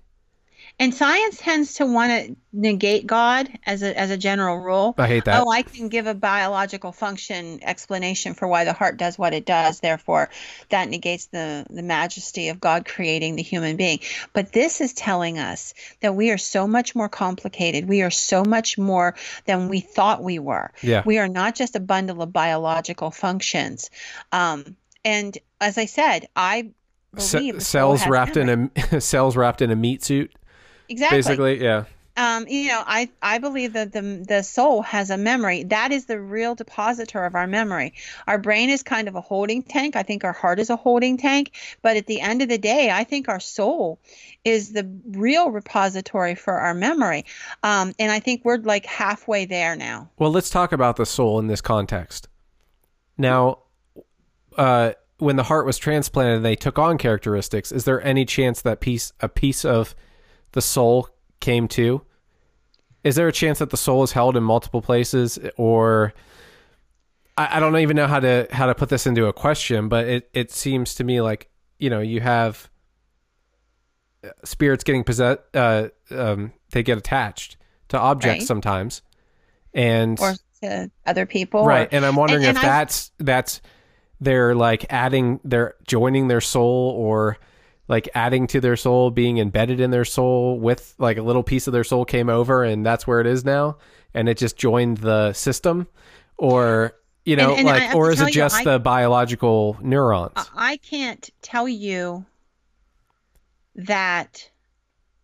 [0.81, 4.95] And science tends to want to negate God as a as a general rule.
[4.97, 5.43] I hate that.
[5.43, 9.45] Oh, I can give a biological function explanation for why the heart does what it
[9.45, 9.79] does.
[9.79, 10.31] Therefore,
[10.69, 13.99] that negates the the majesty of God creating the human being.
[14.33, 17.87] But this is telling us that we are so much more complicated.
[17.87, 19.13] We are so much more
[19.45, 20.71] than we thought we were.
[20.81, 21.03] Yeah.
[21.05, 23.91] We are not just a bundle of biological functions.
[24.31, 24.75] Um,
[25.05, 26.71] and as I said, I
[27.13, 28.69] believe the cells wrapped memory.
[28.75, 30.33] in a cells wrapped in a meat suit,
[30.91, 31.17] exactly.
[31.17, 31.63] basically.
[31.63, 31.85] Yeah.
[32.17, 35.63] um, you know, I, I believe that the, the soul has a memory.
[35.63, 37.93] That is the real depositor of our memory.
[38.27, 39.95] Our brain is kind of a holding tank.
[39.95, 41.51] I think our heart is a holding tank.
[41.81, 43.99] But at the end of the day, I think our soul
[44.43, 47.25] is the real repository for our memory.
[47.63, 50.09] Um, and I think we're like halfway there now.
[50.19, 52.27] Well, let's talk about the soul in this context.
[53.17, 53.59] Now,
[54.57, 58.61] uh, when the heart was transplanted and they took on characteristics, is there any chance
[58.63, 59.95] that piece a piece of
[60.53, 62.01] the soul came to?
[63.03, 66.13] Is there a chance that the soul is held in multiple places, or
[67.37, 70.07] I, I don't even know how to how to put this into a question, but
[70.07, 71.49] it it seems to me like
[71.79, 72.69] you know you have
[74.23, 77.57] uh, spirits getting possessed, uh, um, they get attached
[77.89, 78.47] to objects Right.
[78.47, 79.01] sometimes,
[79.73, 81.65] and Or to other people.
[81.65, 83.61] right or- and i'm wondering and if that's that's
[84.19, 87.37] they're like adding they're joining their soul or
[87.91, 91.67] like adding to their soul being embedded in their soul with like a little piece
[91.67, 93.77] of their soul came over and that's where it is now
[94.13, 95.85] and it just joined the system
[96.37, 96.93] or
[97.25, 100.77] you know And- and like or is it you, just I- the biological neurons I
[100.77, 102.25] can't tell you
[103.75, 104.49] that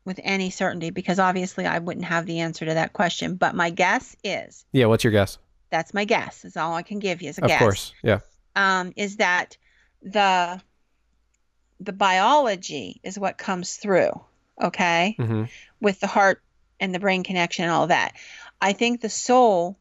[0.05, 3.35] with any certainty because obviously I wouldn't have the answer to that question.
[3.35, 5.37] But my guess is yeah what's your guess
[5.69, 6.45] that's my guess.
[6.45, 7.61] Is all I can give you is a of guess.
[7.61, 8.19] Of course yeah
[8.55, 9.57] Um, is that
[10.01, 10.61] the
[11.79, 14.11] the biology is what comes through,
[14.61, 15.45] okay, hmm
[15.79, 16.41] with the heart
[16.79, 18.15] and the brain connection and all that.
[18.59, 19.77] I think the soul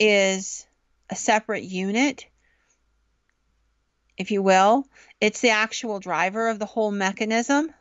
[0.00, 0.66] is
[1.10, 2.26] a separate unit,
[4.16, 4.86] if you will.
[5.20, 7.72] It's the actual driver of the whole mechanism.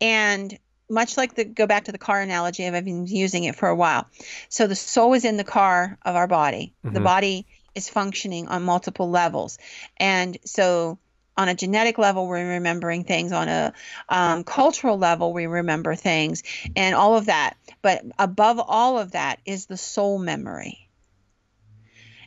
[0.00, 0.58] And
[0.88, 3.76] much like the go back to the car analogy, I've been using it for a
[3.76, 4.06] while.
[4.48, 6.74] So the soul is in the car of our body.
[6.84, 7.04] The Mhm.
[7.04, 9.58] body is functioning on multiple levels.
[9.98, 10.98] And so
[11.36, 13.32] on a genetic level, we're remembering things.
[13.32, 13.72] On a
[14.08, 16.42] um, cultural level, we remember things
[16.76, 17.56] and all of that.
[17.82, 20.84] But above all of that is the soul memory.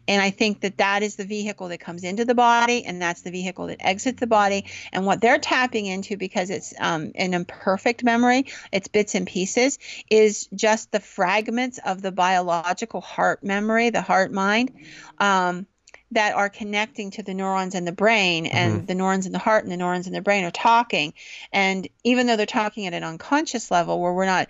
[0.08, 3.22] And I think that that is the vehicle that comes into the body, and that's
[3.22, 4.66] the vehicle that exits the body.
[4.94, 9.80] And what they're tapping into, because it's um, an imperfect memory, it's bits and pieces,
[10.10, 14.72] is just the fragments of the biological heart memory, the heart mind.
[15.18, 15.68] Um,
[16.12, 19.64] that are connecting to the neurons in the brain and the neurons in the heart
[19.64, 21.14] and the neurons in the brain are talking.
[21.52, 24.48] And even though they're talking at an unconscious level where we're not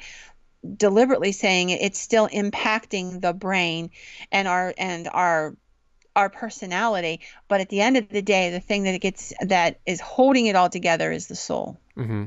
[0.75, 3.91] deliberately saying it it's still impacting the brain
[4.31, 5.55] and our and our
[6.15, 7.21] our personality.
[7.47, 10.45] But at the end of the day the thing that it gets that is holding
[10.45, 11.77] it all together is the soul.
[11.95, 12.25] Mm-hmm.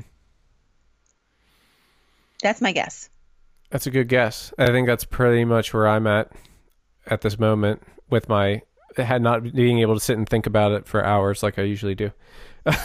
[2.41, 3.09] that's my guess.
[3.69, 4.53] That's a good guess.
[4.57, 6.31] I think that's pretty much where I'm at
[7.07, 8.61] at this moment with my
[8.97, 11.95] had not being able to sit and think about it for hours like I usually
[11.95, 12.11] do.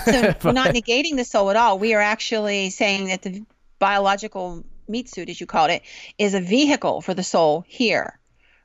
[0.04, 3.44] so we're not negating the soul at all we are actually saying that the
[3.78, 5.82] biological meat suit as you called it
[6.18, 8.18] is a vehicle for the soul here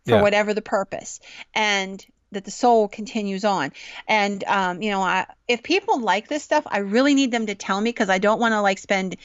[0.05, 0.21] for Yeah.
[0.21, 1.19] whatever the purpose
[1.53, 3.71] and that the soul continues on
[4.07, 7.55] and um, you know I, if people like this stuff i really need them to
[7.55, 9.17] tell me because i don't want to like spend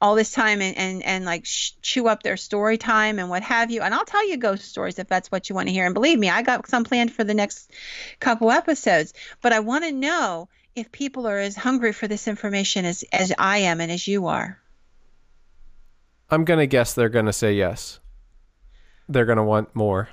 [0.00, 3.42] all this time and and, and like sh- chew up their story time and what
[3.42, 5.84] have you and i'll tell you ghost stories if that's what you want to hear
[5.84, 7.70] and believe me i got some planned for the next
[8.18, 12.84] couple episodes but i want to know if people are as hungry for this information
[12.84, 14.60] as as i am and as you are
[16.30, 17.98] I'm gonna guess they're gonna say yes.
[19.08, 20.08] They're gonna want more.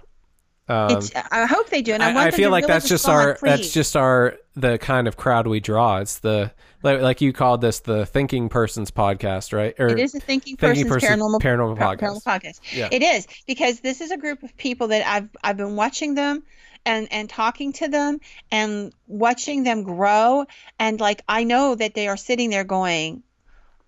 [0.69, 2.89] Um, it's i hope they do and i, I, want I feel like really that's
[2.89, 5.99] just respond, our that's just our the kind of crowd we draw.
[5.99, 6.51] It's the
[6.81, 9.75] like, like you called this the thinking person's podcast, right?
[9.79, 11.99] Or It is a thinking Thinking person's Person- paranormal Paranormal Podcast.
[11.99, 12.59] paranormal podcast.
[12.73, 12.89] Yeah.
[12.91, 16.43] It is because this is a group of people that I've I've been watching them
[16.85, 18.19] and and talking to them
[18.51, 20.45] and watching them grow
[20.79, 23.21] and like I know that they are sitting there going,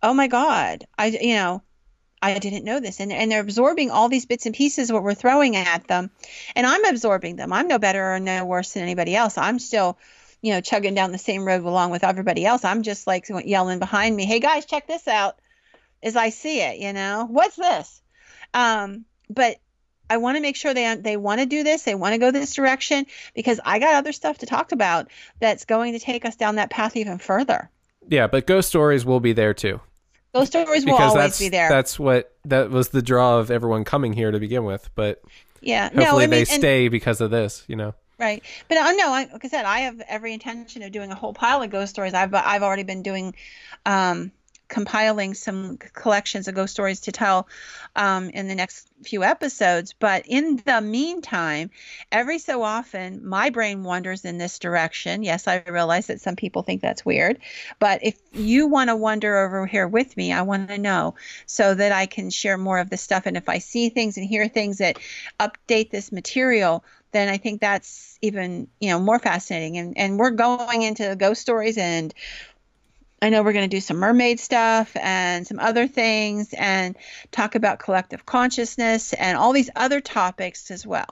[0.03, 1.63] "Oh my god, I you know,
[2.21, 5.13] I didn't know this." And and they're absorbing all these bits and pieces what we're
[5.13, 6.11] throwing at them.
[6.55, 7.53] And I'm absorbing them.
[7.53, 9.37] I'm no better or no worse than anybody else.
[9.37, 9.97] I'm still
[10.41, 12.63] you know, chugging down the same road along with everybody else.
[12.63, 15.39] I'm just like yelling behind me, "Hey guys, check this out!"
[16.01, 18.01] As I see it, you know, what's this?
[18.53, 19.57] Um, but
[20.09, 21.83] I want to make sure they they want to do this.
[21.83, 23.05] They want to go this direction
[23.35, 25.09] because I got other stuff to talk about
[25.39, 27.69] that's going to take us down that path even further.
[28.07, 29.81] yeah, but ghost stories will be there too.
[30.33, 31.69] Ghost stories will always be there.
[31.69, 34.89] that's what that was the draw of everyone coming here to begin with.
[34.95, 35.21] But
[35.61, 35.85] yeah.
[35.89, 37.63] hopefully no, I they mean, and- stay because of this.
[37.67, 37.95] You know.
[38.19, 41.15] Right, but uh, no, I, like I said, I have every intention of doing a
[41.15, 42.13] whole pile of ghost stories.
[42.13, 43.33] I've I've already been doing,
[43.85, 44.33] um,
[44.69, 47.47] compiling some collections of ghost stories to tell,
[47.95, 49.93] um, in the next few episodes.
[49.99, 51.71] But in the meantime,
[52.11, 55.23] every so often, my brain wanders in this direction.
[55.23, 57.39] Yes, I realize that some people think that's weird,
[57.79, 61.15] but if you want to wander over here with me, I want to know
[61.45, 63.25] so that I can share more of this stuff.
[63.25, 64.99] And if I see things and hear things that
[65.39, 69.77] update this material then I think that's even you know more fascinating.
[69.77, 72.13] And and we're going into ghost stories, and
[73.21, 76.95] I know we're going to do some mermaid stuff and some other things, and
[77.31, 81.07] talk about collective consciousness and all these other topics as well.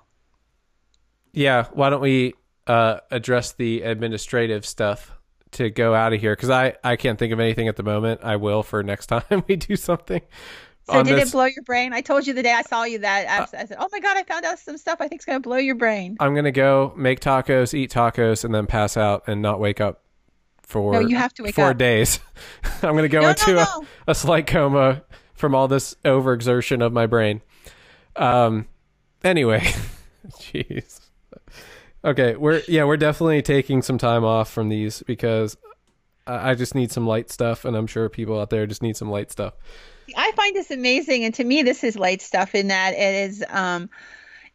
[1.34, 1.66] Yeah.
[1.74, 2.34] Why don't we
[2.66, 5.12] uh, address the administrative stuff
[5.52, 6.36] to go out of here?
[6.36, 8.22] Because I I can't think of anything at the moment.
[8.24, 10.22] I will for next time we do something.
[10.90, 11.30] So did this.
[11.30, 11.92] it blow your brain?
[11.92, 14.16] I told you the day I saw you that I, I said, "Oh my god,
[14.16, 15.02] I found out some stuff.
[15.02, 18.46] I think it's going to blow your brain." I'm gonna go make tacos, eat tacos,
[18.46, 20.02] and then pass out and not wake up
[20.68, 21.78] for No, you have to wake four up.
[21.78, 22.20] days.
[22.84, 23.62] I'm gonna go No, no, into no.
[24.08, 25.04] A, a slight coma
[25.34, 27.42] from all this overexertion of my brain.
[28.16, 28.68] Um.
[29.24, 29.60] Anyway,
[30.40, 31.00] jeez.
[32.06, 35.58] Okay, we're yeah we're definitely taking some time off from these because
[36.26, 38.96] I I just need some light stuff, and I'm sure people out there just need
[38.98, 39.54] some light stuff.
[40.16, 43.44] I find this amazing, and to me, this is light stuff in that it is,
[43.50, 43.90] um,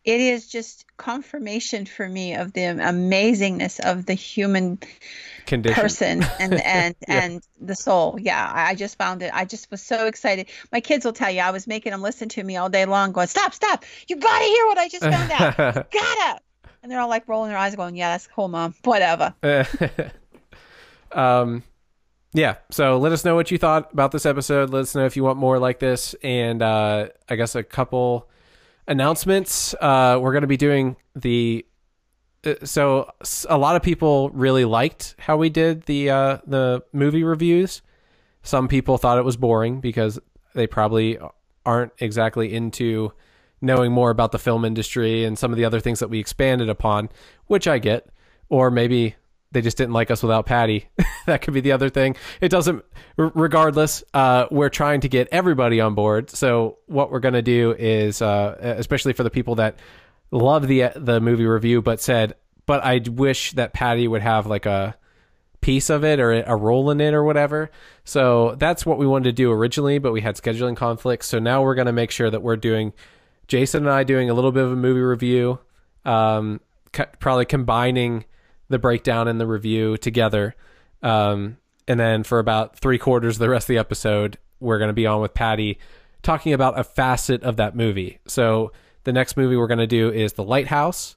[0.04, 4.78] it is just confirmation for me of the amazingness of the human
[5.46, 5.82] Condition.
[5.82, 7.20] person and and Yeah.
[7.24, 8.18] and the soul.
[8.20, 9.30] Yeah, I just found it.
[9.34, 10.48] I just was so excited.
[10.72, 13.12] My kids will tell you, I was making them listen to me all day long,
[13.12, 13.84] going, "Stop, stop!
[14.08, 15.56] You gotta hear what I just found out.
[15.90, 16.40] gotta!"
[16.82, 18.74] And they're all like rolling their eyes, going, "Yeah, that's cool, mom.
[18.84, 19.34] Whatever."
[21.12, 21.62] um
[22.32, 25.14] yeah so let us know what you thought about this episode let us know if
[25.16, 28.28] you want more like this and uh i guess a couple
[28.88, 29.74] announcements.
[29.80, 31.64] Uh we're going to be doing the
[32.44, 33.10] uh, so
[33.48, 37.82] a lot of people really liked how we did the uh the movie reviews.
[38.42, 40.18] Some people thought it was boring because
[40.54, 41.18] they probably
[41.64, 43.12] aren't exactly into
[43.60, 46.68] knowing more about the film industry and some of the other things that we expanded
[46.68, 47.08] upon
[47.46, 48.08] which i get.
[48.48, 49.14] Or maybe
[49.52, 50.88] they just didn't like us without Patty.
[51.26, 52.16] that could be the other thing.
[52.40, 52.84] It doesn't.
[53.16, 56.30] Regardless, uh, we're trying to get everybody on board.
[56.30, 59.76] So what we're going to do is, uh, especially for the people that
[60.30, 62.34] love the the movie review, but said,
[62.66, 64.96] but I wish that Patty would have like a
[65.60, 67.70] piece of it or a role in it or whatever.
[68.04, 71.28] So that's what we wanted to do originally, but we had scheduling conflicts.
[71.28, 72.92] So now we're going to make sure that we're doing
[73.46, 75.60] Jason and I doing a little bit of a movie review,
[76.04, 76.60] um,
[76.92, 78.24] co- probably combining
[78.72, 80.56] the breakdown and the review together.
[81.02, 84.88] Um, and then for about three quarters of the rest of the episode, we're going
[84.88, 85.78] to be on with Patty
[86.22, 88.18] talking about a facet of that movie.
[88.26, 88.72] So
[89.04, 91.16] the next movie we're going to do is The Lighthouse,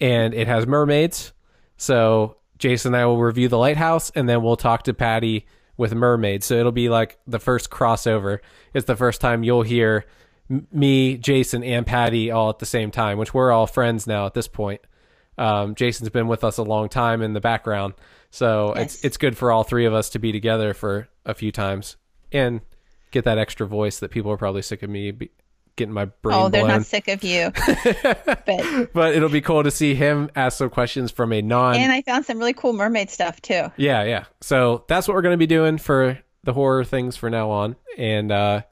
[0.00, 1.32] and it has mermaids.
[1.76, 5.46] So Jason and I will review The Lighthouse, and then we'll talk to Patty
[5.76, 6.46] with mermaids.
[6.46, 8.40] So it'll be like the first crossover.
[8.74, 10.04] It's the first time you'll hear
[10.70, 14.34] me, Jason, and Patty all at the same time, which we're all friends now at
[14.34, 14.82] this point.
[15.38, 17.94] Um, Jason's been with us a long time in the background,
[18.30, 18.94] so Yes.
[18.96, 21.96] it's it's good for all three of us to be together for a few times
[22.32, 22.60] and
[23.10, 25.30] get that extra voice that people are probably sick of me be,
[25.76, 26.78] getting my brain Oh, they're blown.
[26.78, 27.50] not sick of you.
[28.02, 31.76] but but it'll be cool to see him ask some questions from a non.
[31.76, 33.72] and I found some really cool mermaid stuff too.
[33.76, 34.24] yeah, yeah.
[34.40, 37.76] So that's what we're going to be doing for the horror things for now on,
[37.96, 38.62] and uh,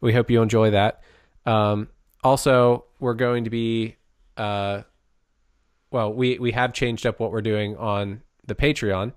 [0.00, 1.02] we hope you enjoy that.
[1.46, 1.88] Um,
[2.24, 3.96] also, we're going to be,
[4.36, 4.82] uh,
[5.90, 9.12] well, we we have changed up what we're doing on the Patreon.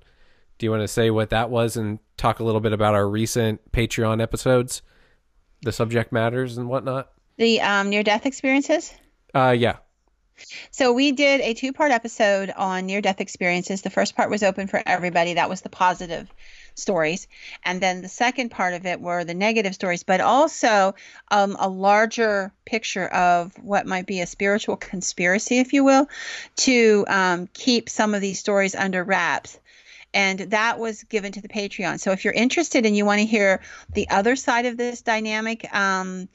[0.57, 3.07] Do you want to say what that was and talk a little bit about our
[3.07, 4.81] recent Patreon episodes,
[5.61, 7.11] the subject matters and whatnot?
[7.37, 8.93] The um, near death experiences.
[9.33, 9.77] Uh, yeah,
[10.71, 13.81] So we did a two-part episode on near-death experiences.
[13.81, 15.33] The first part was open for everybody.
[15.33, 16.31] That was the positive
[16.75, 17.27] stories,
[17.63, 20.95] and then the second part of it were the negative stories, but also
[21.29, 26.07] um, a larger picture of what might be a spiritual conspiracy, if you will,
[26.55, 29.59] to um, keep some of these stories under wraps.
[30.15, 31.99] And that was given to the Patreon.
[31.99, 33.61] So if you're interested and you want to hear
[33.93, 36.29] the other side of this dynamic, um,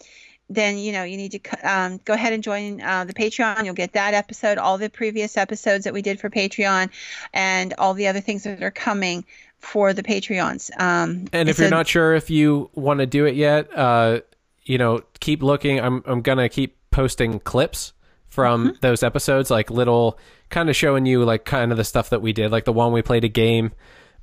[0.51, 3.65] then you know you need to um, go ahead and join uh, the Patreon.
[3.65, 6.90] You'll get that episode, all the previous episodes that we did for Patreon,
[7.32, 9.24] and all the other things that are coming
[9.59, 10.70] for the Patreons.
[10.80, 14.20] Um, And if you're a- not sure if you want to do it yet, uh,
[14.64, 15.80] you know, keep looking.
[15.80, 17.93] I'm I'm gonna keep posting clips
[18.26, 18.76] from Mm-hmm.
[18.82, 20.18] those episodes, like little
[20.51, 22.93] kind of showing you like kind of the stuff that we did, like the one
[22.93, 23.72] we played a game.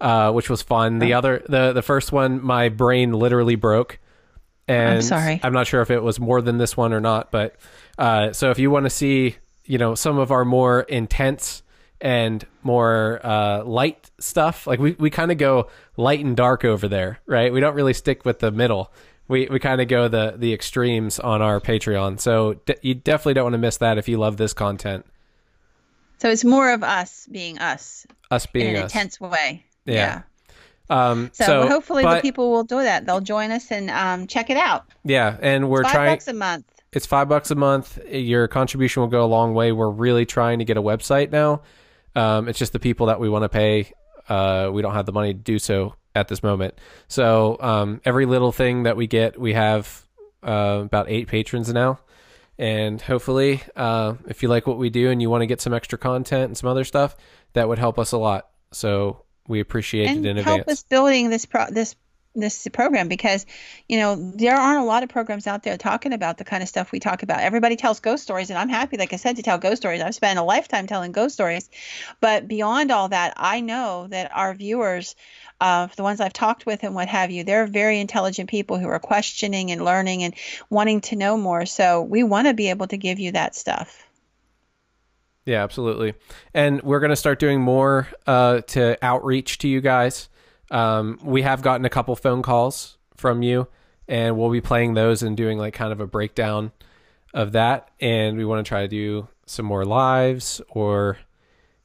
[0.02, 1.00] uh, which was fun.
[1.00, 3.98] The other, the the first one, my brain literally broke,
[4.68, 5.40] and I'm sorry.
[5.42, 7.32] I'm not sure if it was more than this one or not.
[7.32, 7.56] But
[7.98, 11.64] uh, so if you want to see, you know, some of our more intense
[12.06, 16.88] and more uh, light stuff, like we we kind of go light and dark over
[16.88, 17.52] there, right?
[17.52, 18.92] We don't really stick with the middle.
[19.28, 22.20] We we kind of go the the extremes on our Patreon.
[22.20, 25.04] So d- you definitely don't want to miss that if you love this content.
[26.20, 28.92] So it's more of us being us Us being us in an us.
[28.94, 29.66] intense way.
[29.86, 30.22] Yeah.
[30.90, 33.08] Um, So, so, hopefully but- the people will do that.
[33.08, 34.86] They'll join us and um, check it out.
[35.04, 36.12] Yeah, and we're Five trying.
[36.14, 36.66] bucks a month.
[36.94, 37.98] It's five bucks a month.
[38.10, 39.72] Your contribution will go a long way.
[39.72, 41.62] We're really trying to get a website now.
[42.16, 43.92] Um, it's just the people that we want to pay.
[44.28, 46.76] Uh, we don't have the money to do so at this moment.
[47.08, 50.06] So um, every little thing that we get, we have
[50.44, 52.00] uh, about eight patrons now.
[52.58, 55.74] And hopefully, uh, if you like what we do and you want to get some
[55.74, 57.18] extra content and some other stuff,
[57.54, 58.48] that would help us a lot.
[58.72, 60.80] So we appreciate and it in help advance.
[60.80, 61.96] us building this pro- this
[62.36, 63.46] this program because
[63.88, 66.70] you know there aren't a lot of programs out there talking about the kind of
[66.70, 67.40] stuff we talk about.
[67.40, 70.02] Everybody tells ghost stories and i'm happy like i said to tell ghost stories.
[70.02, 71.70] I've spent a lifetime telling ghost stories.
[72.22, 75.16] But beyond all that i know that our viewers
[75.62, 78.88] uh, the ones i've talked with and what have you they're very intelligent people who
[78.88, 80.34] are questioning and learning and
[80.70, 81.66] wanting to know more.
[81.66, 84.08] So we want to be able to give you that stuff.
[85.46, 86.16] Yeah, absolutely.
[86.54, 90.28] And we're going to start doing more uh, to outreach to you guys.
[90.72, 93.68] Um, we have gotten a couple phone calls from you,
[94.08, 96.72] and we'll be playing those and doing like kind of a breakdown
[97.34, 97.90] of that.
[98.00, 101.18] And we want to try to do some more lives or,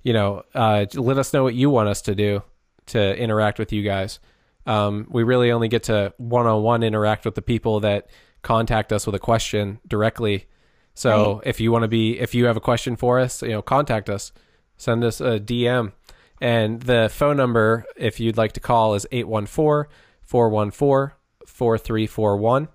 [0.02, 2.42] you know, uh, let us know what you want us to do
[2.86, 4.18] to interact with you guys.
[4.66, 8.08] Um, we really only get to one on one interact with the people that
[8.42, 10.46] contact us with a question directly.
[10.94, 13.62] So if you want to be, if you have a question for us, you know,
[13.62, 14.32] contact us,
[14.76, 15.92] send us a DM.
[16.40, 19.90] And the phone number, if you'd like to call, is 814
[20.22, 22.68] 414 4341.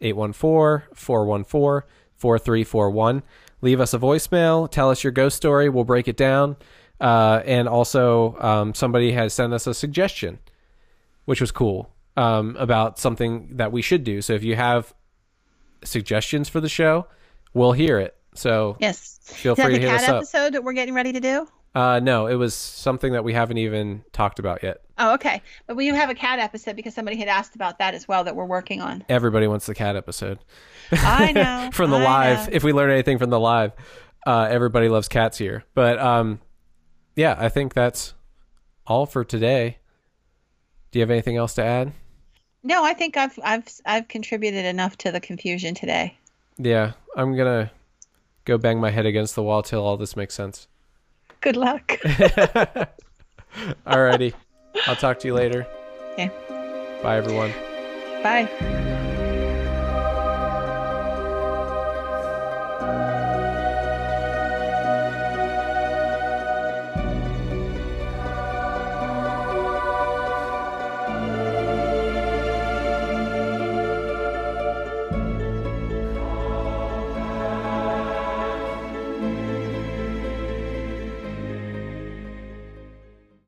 [0.00, 3.22] 814 414 4341.
[3.60, 4.70] Leave us a voicemail.
[4.70, 5.68] Tell us your ghost story.
[5.68, 6.56] We'll break it down.
[7.00, 10.38] Uh, and also, um, somebody has sent us a suggestion,
[11.24, 14.22] which was cool, um, about something that we should do.
[14.22, 14.94] So if you have
[15.82, 17.08] suggestions for the show,
[17.54, 18.16] we'll hear it.
[18.34, 20.16] So, yes Feel free to hit us up.
[20.16, 23.58] episode that we're getting ready to do uh, no, it was something that we haven't
[23.58, 24.82] even talked about yet.
[24.98, 25.42] Oh, okay.
[25.66, 28.24] But we do have a cat episode because somebody had asked about that as well
[28.24, 29.04] that we're working on.
[29.08, 30.38] Everybody wants the cat episode.
[30.92, 31.70] I know.
[31.72, 32.04] from the I
[32.34, 32.48] live.
[32.48, 32.54] know.
[32.54, 33.72] If we learn anything from the live,
[34.26, 35.64] uh, everybody loves cats here.
[35.74, 36.40] But um,
[37.16, 38.14] yeah, I think that's
[38.86, 39.78] all for today.
[40.90, 41.92] Do you have anything else to add?
[42.62, 46.16] No, I think I've I've I've contributed enough to the confusion today.
[46.58, 47.72] Yeah, I'm gonna
[48.44, 50.68] go bang my head against the wall till all this makes sense.
[51.42, 51.88] Good luck.
[53.86, 54.32] Alrighty,
[54.86, 55.66] I'll talk to you later.
[56.12, 56.30] Okay.
[57.02, 57.52] Bye, everyone.
[58.22, 59.08] Bye.